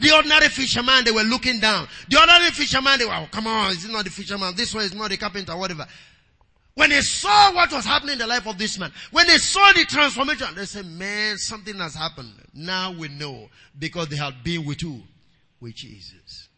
The 0.00 0.12
ordinary 0.12 0.48
fisherman, 0.48 1.04
they 1.04 1.12
were 1.12 1.22
looking 1.22 1.60
down. 1.60 1.86
The 2.08 2.18
ordinary 2.18 2.50
fisherman, 2.50 2.98
they 2.98 3.04
were, 3.04 3.14
oh, 3.14 3.28
come 3.30 3.46
on, 3.46 3.74
this 3.74 3.84
is 3.84 3.90
not 3.90 4.04
the 4.04 4.10
fisherman? 4.10 4.54
This 4.56 4.74
one 4.74 4.84
is 4.84 4.94
not 4.94 5.10
the 5.10 5.16
carpenter, 5.16 5.56
whatever. 5.56 5.86
When 6.74 6.90
they 6.90 7.00
saw 7.02 7.54
what 7.54 7.70
was 7.72 7.84
happening 7.84 8.14
in 8.14 8.18
the 8.18 8.26
life 8.26 8.48
of 8.48 8.58
this 8.58 8.78
man, 8.78 8.92
when 9.12 9.26
they 9.28 9.38
saw 9.38 9.72
the 9.72 9.84
transformation, 9.84 10.48
they 10.56 10.64
said, 10.64 10.86
man, 10.86 11.38
something 11.38 11.76
has 11.76 11.94
happened. 11.94 12.32
Now 12.52 12.92
we 12.92 13.08
know 13.08 13.48
because 13.78 14.08
they 14.08 14.16
had 14.16 14.42
been 14.42 14.64
with 14.64 14.80
who? 14.80 15.00
With 15.60 15.74
Jesus. 15.76 16.48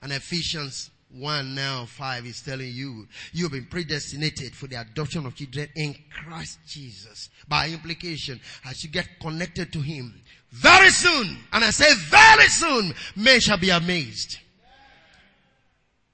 And 0.00 0.12
Ephesians 0.12 0.90
1 1.10 1.54
now 1.54 1.84
5 1.84 2.26
is 2.26 2.40
telling 2.40 2.72
you, 2.72 3.06
you 3.32 3.44
have 3.44 3.52
been 3.52 3.66
predestinated 3.66 4.54
for 4.54 4.66
the 4.66 4.76
adoption 4.80 5.26
of 5.26 5.34
children 5.34 5.68
in 5.76 5.94
Christ 6.10 6.58
Jesus. 6.66 7.28
By 7.48 7.68
implication, 7.68 8.40
as 8.64 8.82
you 8.82 8.90
get 8.90 9.08
connected 9.20 9.72
to 9.74 9.80
Him, 9.80 10.22
very 10.50 10.88
soon, 10.88 11.36
and 11.52 11.64
I 11.64 11.70
say 11.70 11.92
very 12.08 12.46
soon, 12.48 12.94
men 13.14 13.40
shall 13.40 13.58
be 13.58 13.70
amazed. 13.70 14.38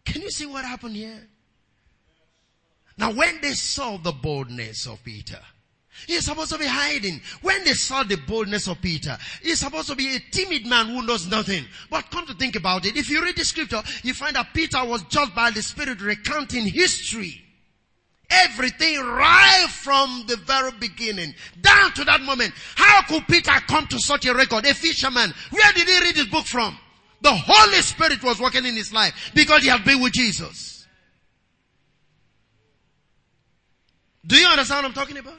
Can 0.04 0.22
you 0.22 0.30
see 0.30 0.46
what 0.46 0.64
happened 0.64 0.96
here? 0.96 1.28
Now 2.96 3.12
when 3.12 3.40
they 3.40 3.52
saw 3.52 3.96
the 3.96 4.12
boldness 4.12 4.86
of 4.86 5.02
Peter, 5.04 5.40
He's 6.06 6.24
supposed 6.24 6.50
to 6.52 6.58
be 6.58 6.66
hiding. 6.66 7.20
When 7.40 7.64
they 7.64 7.74
saw 7.74 8.02
the 8.02 8.16
boldness 8.16 8.68
of 8.68 8.80
Peter, 8.82 9.16
he's 9.42 9.60
supposed 9.60 9.88
to 9.88 9.94
be 9.94 10.16
a 10.16 10.20
timid 10.32 10.66
man 10.66 10.88
who 10.88 11.02
knows 11.02 11.26
nothing. 11.28 11.64
But 11.90 12.10
come 12.10 12.26
to 12.26 12.34
think 12.34 12.56
about 12.56 12.84
it, 12.84 12.96
if 12.96 13.08
you 13.08 13.22
read 13.22 13.36
the 13.36 13.44
scripture, 13.44 13.82
you 14.02 14.12
find 14.12 14.36
that 14.36 14.52
Peter 14.52 14.84
was 14.84 15.02
judged 15.04 15.34
by 15.34 15.50
the 15.50 15.62
Spirit 15.62 16.00
recounting 16.02 16.66
history. 16.66 17.40
Everything 18.28 18.98
right 19.00 19.68
from 19.68 20.24
the 20.26 20.36
very 20.38 20.72
beginning, 20.72 21.34
down 21.60 21.92
to 21.92 22.04
that 22.04 22.22
moment. 22.22 22.52
How 22.74 23.02
could 23.02 23.26
Peter 23.28 23.52
come 23.68 23.86
to 23.88 23.98
such 23.98 24.26
a 24.26 24.34
record? 24.34 24.66
A 24.66 24.74
fisherman. 24.74 25.32
Where 25.50 25.72
did 25.72 25.86
he 25.86 26.00
read 26.00 26.16
his 26.16 26.26
book 26.26 26.46
from? 26.46 26.76
The 27.20 27.32
Holy 27.32 27.82
Spirit 27.82 28.22
was 28.24 28.40
working 28.40 28.66
in 28.66 28.74
his 28.74 28.92
life 28.92 29.30
because 29.34 29.62
he 29.62 29.68
had 29.68 29.84
been 29.84 30.00
with 30.00 30.14
Jesus. 30.14 30.83
Do 34.26 34.36
you 34.36 34.46
understand 34.46 34.84
what 34.84 34.88
I'm 34.88 34.94
talking 34.94 35.18
about? 35.18 35.38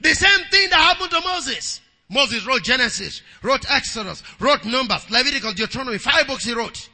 The 0.00 0.14
same 0.14 0.44
thing 0.50 0.70
that 0.70 0.78
happened 0.78 1.10
to 1.10 1.20
Moses. 1.20 1.80
Moses 2.08 2.46
wrote 2.46 2.62
Genesis, 2.62 3.22
wrote 3.42 3.68
Exodus, 3.70 4.22
wrote 4.38 4.64
Numbers, 4.64 5.10
Leviticus, 5.10 5.54
Deuteronomy, 5.54 5.98
five 5.98 6.26
books 6.26 6.44
he 6.44 6.54
wrote. 6.54 6.88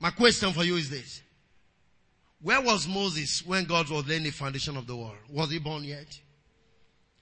My 0.00 0.10
question 0.10 0.52
for 0.52 0.64
you 0.64 0.76
is 0.76 0.88
this. 0.88 1.22
Where 2.40 2.60
was 2.60 2.86
Moses 2.86 3.44
when 3.44 3.64
God 3.64 3.90
was 3.90 4.06
laying 4.06 4.22
the 4.22 4.30
foundation 4.30 4.76
of 4.76 4.86
the 4.86 4.96
world? 4.96 5.16
Was 5.30 5.50
he 5.50 5.58
born 5.58 5.84
yet? 5.84 6.06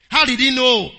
How 0.09 0.25
did 0.25 0.39
he 0.39 0.55
know 0.55 0.91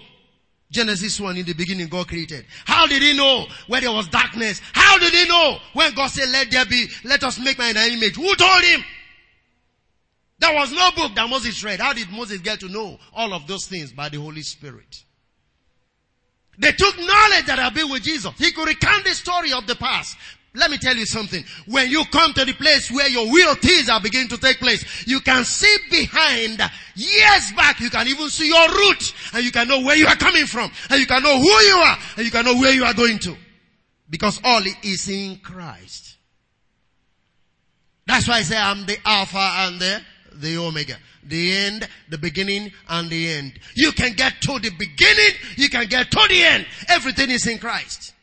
Genesis 0.71 1.19
1 1.19 1.37
in 1.37 1.45
the 1.45 1.53
beginning 1.53 1.87
God 1.87 2.07
created? 2.07 2.45
How 2.65 2.87
did 2.87 3.01
he 3.01 3.15
know 3.15 3.45
when 3.67 3.83
there 3.83 3.91
was 3.91 4.07
darkness? 4.07 4.61
How 4.73 4.97
did 4.97 5.13
he 5.13 5.27
know 5.27 5.57
when 5.73 5.93
God 5.93 6.07
said 6.07 6.29
let 6.29 6.49
there 6.49 6.65
be, 6.65 6.87
let 7.03 7.23
us 7.23 7.39
make 7.39 7.57
my 7.57 7.69
image? 7.69 8.15
Who 8.15 8.35
told 8.35 8.63
him? 8.63 8.83
There 10.39 10.53
was 10.53 10.71
no 10.71 10.91
book 10.95 11.15
that 11.15 11.29
Moses 11.29 11.63
read. 11.63 11.79
How 11.79 11.93
did 11.93 12.11
Moses 12.11 12.39
get 12.39 12.59
to 12.59 12.67
know 12.67 12.97
all 13.13 13.33
of 13.33 13.47
those 13.47 13.67
things? 13.67 13.93
By 13.93 14.09
the 14.09 14.19
Holy 14.19 14.41
Spirit. 14.41 15.03
They 16.57 16.71
took 16.71 16.97
knowledge 16.97 17.45
that 17.47 17.59
had 17.59 17.73
been 17.73 17.89
with 17.89 18.03
Jesus. 18.03 18.33
He 18.37 18.51
could 18.51 18.67
recount 18.67 19.03
the 19.03 19.13
story 19.13 19.51
of 19.51 19.67
the 19.67 19.75
past. 19.75 20.17
Let 20.53 20.71
me 20.71 20.77
tell 20.77 20.95
you 20.95 21.05
something. 21.05 21.43
When 21.67 21.89
you 21.89 22.03
come 22.11 22.33
to 22.33 22.45
the 22.45 22.53
place 22.53 22.89
where 22.89 23.09
your 23.09 23.25
real 23.33 23.55
things 23.55 23.89
are 23.89 23.99
beginning 23.99 24.29
to 24.29 24.37
take 24.37 24.59
place, 24.59 25.05
you 25.05 25.19
can 25.19 25.43
see 25.43 25.75
behind 25.91 26.61
years 26.95 27.51
back, 27.57 27.81
you 27.81 27.89
can 27.89 28.07
even 28.07 28.29
see 28.29 28.47
your 28.47 28.69
roots 28.69 29.13
and 29.33 29.43
you 29.43 29.51
can 29.51 29.67
know 29.67 29.81
where 29.81 29.97
you 29.97 30.07
are 30.07 30.15
coming 30.15 30.45
from 30.45 30.71
and 30.89 30.99
you 30.99 31.05
can 31.05 31.21
know 31.21 31.37
who 31.37 31.49
you 31.49 31.75
are 31.75 31.97
and 32.17 32.25
you 32.25 32.31
can 32.31 32.45
know 32.45 32.55
where 32.55 32.73
you 32.73 32.85
are 32.85 32.93
going 32.93 33.19
to. 33.19 33.35
Because 34.09 34.39
all 34.43 34.61
is 34.83 35.09
in 35.09 35.37
Christ. 35.39 36.17
That's 38.07 38.27
why 38.27 38.35
I 38.35 38.41
say 38.43 38.57
I'm 38.57 38.85
the 38.85 38.97
Alpha 39.03 39.37
and 39.37 39.79
the 39.79 40.01
the 40.41 40.57
Omega. 40.57 40.97
The 41.23 41.51
end, 41.53 41.87
the 42.09 42.17
beginning, 42.17 42.71
and 42.89 43.09
the 43.09 43.29
end. 43.31 43.59
You 43.75 43.91
can 43.91 44.13
get 44.13 44.33
to 44.41 44.59
the 44.59 44.71
beginning, 44.77 45.33
you 45.57 45.69
can 45.69 45.87
get 45.87 46.11
to 46.11 46.25
the 46.29 46.43
end. 46.43 46.65
Everything 46.89 47.29
is 47.29 47.47
in 47.47 47.57
Christ. 47.57 48.13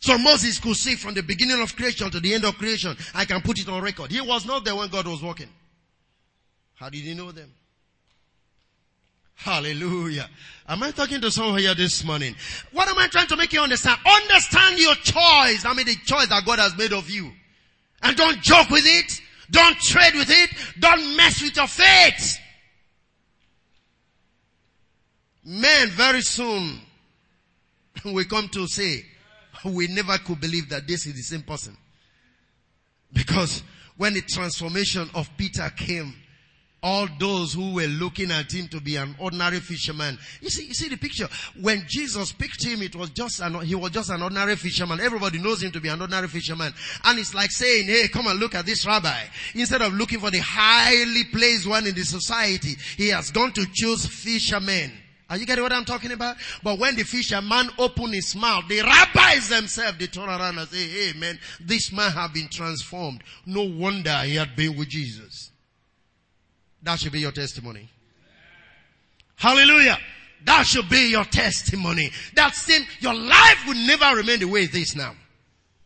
So 0.00 0.18
Moses 0.18 0.58
could 0.58 0.76
see 0.76 0.96
from 0.96 1.14
the 1.14 1.22
beginning 1.22 1.62
of 1.62 1.74
creation 1.74 2.10
to 2.10 2.20
the 2.20 2.34
end 2.34 2.44
of 2.44 2.58
creation. 2.58 2.94
I 3.14 3.24
can 3.24 3.40
put 3.40 3.58
it 3.58 3.68
on 3.68 3.82
record. 3.82 4.10
He 4.10 4.20
was 4.20 4.44
not 4.44 4.64
there 4.64 4.76
when 4.76 4.90
God 4.90 5.06
was 5.06 5.22
working. 5.22 5.48
How 6.74 6.90
did 6.90 7.00
he 7.00 7.14
know 7.14 7.32
them? 7.32 7.50
Hallelujah. 9.34 10.28
Am 10.68 10.82
I 10.82 10.90
talking 10.90 11.20
to 11.20 11.30
someone 11.30 11.58
here 11.58 11.74
this 11.74 12.04
morning? 12.04 12.34
What 12.72 12.88
am 12.88 12.98
I 12.98 13.08
trying 13.08 13.26
to 13.28 13.36
make 13.36 13.52
you 13.52 13.60
understand? 13.60 13.98
Understand 14.06 14.78
your 14.78 14.94
choice. 14.96 15.64
I 15.64 15.72
mean 15.74 15.86
the 15.86 15.96
choice 16.04 16.28
that 16.28 16.44
God 16.44 16.58
has 16.58 16.76
made 16.76 16.92
of 16.92 17.08
you. 17.10 17.30
And 18.02 18.16
don't 18.16 18.40
joke 18.42 18.70
with 18.70 18.84
it. 18.84 19.20
Don't 19.50 19.78
trade 19.78 20.14
with 20.14 20.30
it. 20.30 20.50
Don't 20.78 21.16
mess 21.16 21.42
with 21.42 21.56
your 21.56 21.66
faith. 21.66 22.38
Men 25.44 25.88
very 25.90 26.22
soon 26.22 26.80
we 28.04 28.24
come 28.24 28.48
to 28.48 28.66
say, 28.66 29.04
we 29.64 29.86
never 29.88 30.18
could 30.18 30.40
believe 30.40 30.68
that 30.70 30.86
this 30.86 31.06
is 31.06 31.14
the 31.14 31.22
same 31.22 31.42
person. 31.42 31.76
Because 33.12 33.62
when 33.96 34.14
the 34.14 34.22
transformation 34.22 35.08
of 35.14 35.28
Peter 35.36 35.70
came, 35.76 36.14
all 36.84 37.08
those 37.18 37.54
who 37.54 37.72
were 37.72 37.86
looking 37.86 38.30
at 38.30 38.52
him 38.52 38.68
to 38.68 38.78
be 38.78 38.96
an 38.96 39.16
ordinary 39.18 39.58
fisherman. 39.58 40.18
You 40.42 40.50
see, 40.50 40.66
you 40.66 40.74
see 40.74 40.88
the 40.90 40.98
picture. 40.98 41.26
When 41.60 41.82
Jesus 41.88 42.30
picked 42.32 42.62
him, 42.62 42.82
it 42.82 42.94
was 42.94 43.08
just 43.10 43.40
an, 43.40 43.58
he 43.62 43.74
was 43.74 43.90
just 43.90 44.10
an 44.10 44.22
ordinary 44.22 44.54
fisherman. 44.54 45.00
Everybody 45.00 45.38
knows 45.38 45.62
him 45.62 45.72
to 45.72 45.80
be 45.80 45.88
an 45.88 45.98
ordinary 45.98 46.28
fisherman. 46.28 46.74
And 47.04 47.18
it's 47.18 47.34
like 47.34 47.50
saying, 47.50 47.86
hey, 47.86 48.08
come 48.08 48.26
and 48.26 48.38
look 48.38 48.54
at 48.54 48.66
this 48.66 48.86
rabbi. 48.86 49.22
Instead 49.54 49.80
of 49.80 49.94
looking 49.94 50.20
for 50.20 50.30
the 50.30 50.40
highly 50.40 51.24
placed 51.32 51.66
one 51.66 51.86
in 51.86 51.94
the 51.94 52.04
society, 52.04 52.74
he 52.98 53.08
has 53.08 53.30
gone 53.30 53.52
to 53.52 53.64
choose 53.72 54.04
fishermen. 54.06 54.92
Are 55.30 55.38
you 55.38 55.46
getting 55.46 55.64
what 55.64 55.72
I'm 55.72 55.86
talking 55.86 56.12
about? 56.12 56.36
But 56.62 56.78
when 56.78 56.96
the 56.96 57.04
fisherman 57.04 57.70
opened 57.78 58.12
his 58.12 58.36
mouth, 58.36 58.68
the 58.68 58.82
rabbis 58.82 59.48
themselves, 59.48 59.96
they 59.96 60.06
turn 60.06 60.28
around 60.28 60.58
and 60.58 60.68
say, 60.68 60.86
hey 60.86 61.18
man, 61.18 61.38
this 61.60 61.90
man 61.90 62.10
have 62.10 62.34
been 62.34 62.48
transformed. 62.48 63.22
No 63.46 63.62
wonder 63.62 64.18
he 64.18 64.36
had 64.36 64.54
been 64.54 64.76
with 64.76 64.90
Jesus. 64.90 65.50
That 66.84 67.00
should 67.00 67.12
be 67.12 67.20
your 67.20 67.32
testimony. 67.32 67.88
Hallelujah. 69.36 69.98
That 70.44 70.66
should 70.66 70.88
be 70.90 71.10
your 71.10 71.24
testimony. 71.24 72.10
That 72.34 72.54
same, 72.54 72.82
your 73.00 73.14
life 73.14 73.64
will 73.66 73.86
never 73.86 74.16
remain 74.16 74.40
the 74.40 74.46
way 74.46 74.64
it 74.64 74.74
is 74.74 74.94
now. 74.94 75.14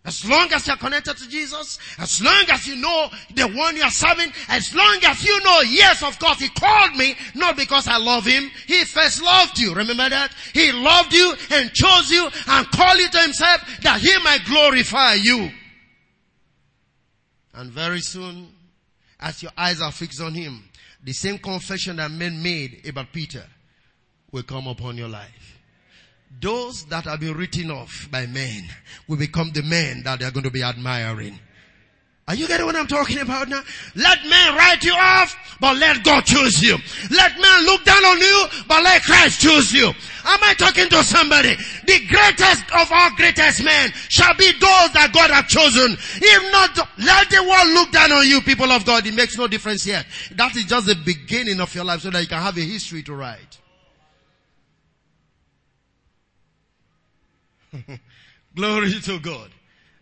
As 0.05 0.25
long 0.29 0.51
as 0.53 0.67
you're 0.67 0.77
connected 0.77 1.17
to 1.19 1.29
Jesus, 1.29 1.79
as 1.99 2.23
long 2.23 2.45
as 2.49 2.67
you 2.67 2.77
know 2.77 3.11
the 3.35 3.47
one 3.49 3.77
you're 3.77 3.91
serving, 3.91 4.33
as 4.49 4.75
long 4.75 4.99
as 5.05 5.23
you 5.23 5.39
know, 5.45 5.61
yes, 5.61 6.03
of 6.03 6.19
course, 6.19 6.41
He 6.41 6.49
called 6.49 6.97
me, 6.97 7.15
not 7.35 7.57
because 7.57 7.87
I 7.87 7.99
love 7.99 8.25
Him. 8.25 8.51
He 8.67 8.85
first 8.85 9.23
loved 9.23 9.59
you. 9.59 9.75
Remember 9.75 10.09
that? 10.09 10.33
He 10.55 10.73
loved 10.73 11.13
you 11.13 11.35
and 11.51 11.73
chose 11.73 12.11
you 12.11 12.29
and 12.49 12.71
called 12.71 12.99
you 12.99 13.09
to 13.11 13.19
Himself 13.21 13.61
that 13.83 14.01
He 14.01 14.17
might 14.25 14.45
glorify 14.47 15.15
you. 15.15 15.51
And 17.55 17.71
very 17.71 18.01
soon, 18.01 18.49
as 19.21 19.43
your 19.43 19.53
eyes 19.59 19.81
are 19.81 19.93
fixed 19.93 20.23
on 20.23 20.33
Him, 20.33 20.68
the 21.09 21.15
same 21.15 21.39
confession 21.39 21.97
that 21.97 22.11
men 22.11 22.43
made 22.43 22.87
about 22.87 23.11
Peter 23.11 23.43
will 24.31 24.43
come 24.43 24.67
upon 24.67 24.99
your 24.99 25.09
life. 25.09 25.59
Those 26.39 26.85
that 26.85 27.05
have 27.05 27.21
been 27.21 27.35
written 27.35 27.71
off 27.71 28.09
by 28.11 28.27
men 28.27 28.69
will 29.07 29.17
become 29.17 29.51
the 29.55 29.63
men 29.63 30.03
that 30.03 30.21
they're 30.21 30.31
going 30.31 30.45
to 30.45 30.51
be 30.51 30.63
admiring. 30.63 31.39
Are 32.29 32.35
you 32.35 32.47
getting 32.47 32.67
what 32.67 32.77
I'm 32.77 32.87
talking 32.87 33.21
about 33.21 33.49
now? 33.49 33.63
Let 33.95 34.23
men 34.27 34.55
write 34.55 34.85
you 34.85 34.93
off, 34.93 35.57
but 35.61 35.79
let 35.79 36.05
God 36.05 36.27
choose 36.27 36.63
you. 36.63 36.77
Let 37.11 37.41
men 37.41 37.65
look 37.65 37.85
down 37.85 38.05
on 38.05 38.19
you, 38.21 38.47
but 38.69 38.85
let 38.85 39.03
Christ 39.03 39.41
choose 39.41 39.73
you. 39.73 39.87
Am 39.87 40.39
I 40.43 40.53
talking 40.53 40.91
to 40.91 41.03
somebody? 41.03 41.57
The 41.87 42.07
greatest 42.07 42.65
of 42.77 42.93
all 42.93 43.11
greatest 43.17 43.65
men 43.65 43.93
shall 44.11 44.35
be 44.35 44.53
those 44.53 44.93
that 44.93 45.11
God 45.15 45.31
has 45.31 45.47
chosen. 45.47 45.97
If 46.21 46.53
not, 46.53 46.77
let 46.99 47.31
the 47.31 47.43
world 47.49 47.69
look 47.69 47.93
down 47.93 48.13
on 48.13 48.29
you, 48.29 48.43
people 48.43 48.71
of 48.73 48.85
God. 48.85 49.07
It 49.07 49.15
makes 49.15 49.39
no 49.39 49.49
difference 49.49 49.85
here. 49.85 50.05
That 50.33 50.55
is 50.55 50.67
just 50.67 50.87
the 50.87 50.97
beginning 50.97 51.63
of 51.63 51.75
your 51.75 51.85
life 51.85 52.03
so 52.03 52.11
that 52.11 52.21
you 52.21 52.29
can 52.29 52.43
have 52.43 52.59
a 52.59 52.61
history 52.61 53.03
to 53.05 53.15
write. 53.15 53.59
Glory 58.55 59.01
to 59.01 59.19
God. 59.19 59.51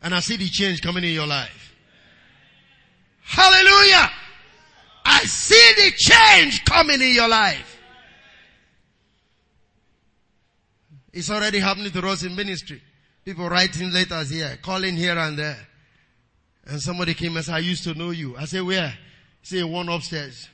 And 0.03 0.13
I 0.13 0.19
see 0.19 0.37
the 0.37 0.49
change 0.49 0.83
coming 0.83 1.05
in 1.05 1.13
your 1.15 1.29
life. 1.29 1.66
Hallelujah. 3.27 4.11
I 5.05 5.25
see 5.25 5.73
the 5.77 5.91
change 5.97 6.65
coming 6.65 7.01
in 7.01 7.13
your 7.15 7.29
life. 7.29 7.81
It's 11.13 11.31
already 11.31 11.59
happening 11.59 11.91
to 11.91 12.07
us 12.07 12.23
in 12.23 12.37
ministry. 12.37 12.81
People 13.25 13.49
writing 13.49 13.93
letters 13.93 14.31
here, 14.31 14.57
calling 14.63 14.97
here 14.97 15.19
and 15.19 15.37
there. 15.39 15.59
And 16.67 16.81
somebody 16.81 17.15
came 17.15 17.37
and 17.37 17.45
said, 17.45 17.57
I 17.57 17.59
used 17.59 17.85
to 17.85 17.95
know 17.95 18.11
you. 18.11 18.37
I 18.37 18.45
said, 18.45 18.63
where? 18.63 18.97
Say 19.43 19.63
one 19.65 19.89
upstairs. 19.89 20.49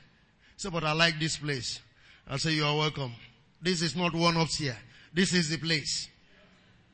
Say, 0.57 0.69
but 0.69 0.83
I 0.83 0.93
like 0.93 1.19
this 1.19 1.37
place. 1.37 1.79
I 2.27 2.37
say, 2.37 2.53
you 2.53 2.65
are 2.65 2.75
welcome. 2.75 3.13
This 3.61 3.81
is 3.81 3.95
not 3.95 4.13
one 4.13 4.37
upstairs. 4.37 4.77
This 5.13 5.33
is 5.33 5.49
the 5.49 5.57
place. 5.57 6.07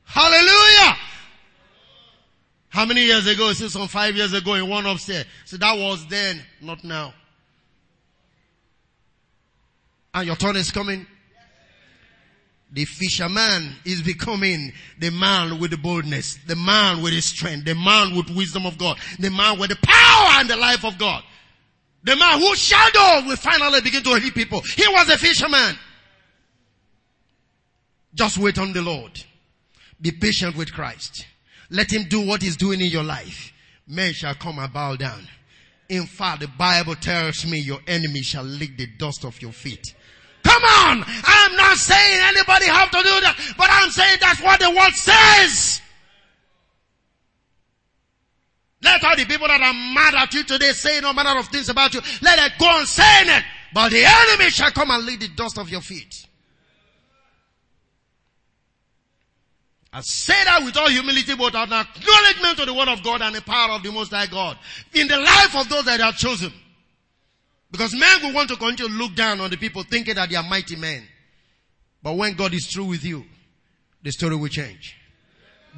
Hallelujah! 0.04 0.96
How 2.70 2.86
many 2.86 3.02
years 3.02 3.26
ago? 3.26 3.52
Say 3.52 3.68
some 3.68 3.88
five 3.88 4.16
years 4.16 4.32
ago 4.32 4.54
in 4.54 4.68
one 4.68 4.86
upstairs. 4.86 5.26
So 5.44 5.56
that 5.56 5.76
was 5.76 6.06
then, 6.06 6.40
not 6.62 6.82
now. 6.84 7.12
And 10.14 10.26
your 10.26 10.36
turn 10.36 10.56
is 10.56 10.70
coming. 10.70 11.06
The 12.72 12.84
fisherman 12.84 13.74
is 13.84 14.00
becoming 14.00 14.72
the 14.98 15.10
man 15.10 15.58
with 15.58 15.72
the 15.72 15.76
boldness, 15.76 16.38
the 16.46 16.54
man 16.54 17.02
with 17.02 17.12
the 17.12 17.20
strength, 17.20 17.64
the 17.64 17.74
man 17.74 18.14
with 18.14 18.30
wisdom 18.30 18.64
of 18.64 18.78
God, 18.78 18.96
the 19.18 19.30
man 19.30 19.58
with 19.58 19.70
the 19.70 19.78
power 19.82 20.38
and 20.38 20.48
the 20.48 20.56
life 20.56 20.84
of 20.84 20.96
God. 20.96 21.24
The 22.04 22.14
man 22.14 22.38
whose 22.38 22.58
shadow 22.58 23.26
will 23.26 23.36
finally 23.36 23.80
begin 23.80 24.04
to 24.04 24.14
hit 24.14 24.32
people. 24.34 24.60
He 24.76 24.86
was 24.86 25.08
a 25.10 25.18
fisherman. 25.18 25.76
Just 28.14 28.38
wait 28.38 28.58
on 28.58 28.72
the 28.72 28.82
Lord. 28.82 29.20
Be 30.00 30.12
patient 30.12 30.56
with 30.56 30.72
Christ. 30.72 31.26
Let 31.70 31.92
him 31.92 32.04
do 32.08 32.20
what 32.26 32.42
he's 32.42 32.56
doing 32.56 32.80
in 32.80 32.88
your 32.90 33.04
life. 33.04 33.52
Men 33.86 34.12
shall 34.12 34.34
come 34.34 34.58
and 34.58 34.72
bow 34.72 34.96
down. 34.96 35.26
In 35.88 36.06
fact, 36.06 36.40
the 36.40 36.48
Bible 36.48 36.94
tells 36.94 37.46
me 37.46 37.58
your 37.58 37.80
enemy 37.86 38.22
shall 38.22 38.44
lick 38.44 38.76
the 38.76 38.86
dust 38.98 39.24
of 39.24 39.40
your 39.40 39.52
feet. 39.52 39.94
Come 40.42 40.62
on! 40.62 41.04
I'm 41.06 41.56
not 41.56 41.76
saying 41.76 42.20
anybody 42.22 42.66
have 42.66 42.90
to 42.90 42.98
do 42.98 43.20
that, 43.20 43.54
but 43.58 43.68
I'm 43.70 43.90
saying 43.90 44.18
that's 44.20 44.40
what 44.40 44.58
the 44.60 44.70
word 44.70 44.92
says. 44.92 45.80
Let 48.82 49.04
all 49.04 49.16
the 49.16 49.26
people 49.26 49.46
that 49.46 49.60
are 49.60 49.74
mad 49.74 50.14
at 50.14 50.32
you 50.32 50.42
today 50.44 50.70
saying 50.70 51.04
all 51.04 51.12
manner 51.12 51.38
of 51.38 51.48
things 51.48 51.68
about 51.68 51.92
you, 51.92 52.00
let 52.22 52.38
it 52.38 52.58
go 52.58 52.66
on 52.66 52.86
saying 52.86 53.28
it. 53.28 53.44
But 53.74 53.90
the 53.90 54.04
enemy 54.04 54.50
shall 54.50 54.70
come 54.70 54.90
and 54.90 55.04
lick 55.04 55.20
the 55.20 55.28
dust 55.28 55.58
of 55.58 55.68
your 55.68 55.82
feet. 55.82 56.26
I 59.92 60.00
say 60.02 60.44
that 60.44 60.62
with 60.64 60.76
all 60.76 60.88
humility, 60.88 61.34
but 61.34 61.54
an 61.54 61.72
acknowledgement 61.72 62.58
to 62.58 62.64
the 62.64 62.74
word 62.74 62.88
of 62.88 63.02
God 63.02 63.22
and 63.22 63.34
the 63.34 63.42
power 63.42 63.72
of 63.72 63.82
the 63.82 63.90
Most 63.90 64.12
High 64.12 64.26
God 64.26 64.56
in 64.94 65.08
the 65.08 65.16
life 65.16 65.56
of 65.56 65.68
those 65.68 65.84
that 65.86 66.00
are 66.00 66.12
chosen. 66.12 66.52
Because 67.72 67.92
men 67.94 68.22
will 68.22 68.32
want 68.32 68.48
to 68.50 68.56
continue 68.56 68.88
to 68.88 68.98
look 68.98 69.14
down 69.14 69.40
on 69.40 69.50
the 69.50 69.56
people 69.56 69.82
thinking 69.82 70.14
that 70.14 70.28
they 70.28 70.36
are 70.36 70.42
mighty 70.44 70.76
men. 70.76 71.02
But 72.02 72.16
when 72.16 72.34
God 72.34 72.54
is 72.54 72.68
true 72.68 72.84
with 72.84 73.04
you, 73.04 73.24
the 74.02 74.12
story 74.12 74.36
will 74.36 74.48
change. 74.48 74.96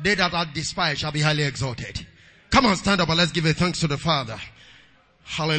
They 0.03 0.15
that 0.15 0.33
are 0.33 0.47
despised 0.47 1.01
shall 1.01 1.13
be 1.13 1.21
highly 1.21 1.45
exalted. 1.45 2.07
Come 2.51 2.67
on, 2.67 2.77
stand 2.77 3.01
up 3.01 3.09
and 3.09 3.19
let's 3.19 3.33
give 3.33 3.47
a 3.47 3.53
thanks 3.55 3.81
to 3.81 3.87
the 3.87 3.99
Father. 3.99 4.39
Hallelujah. 5.25 5.51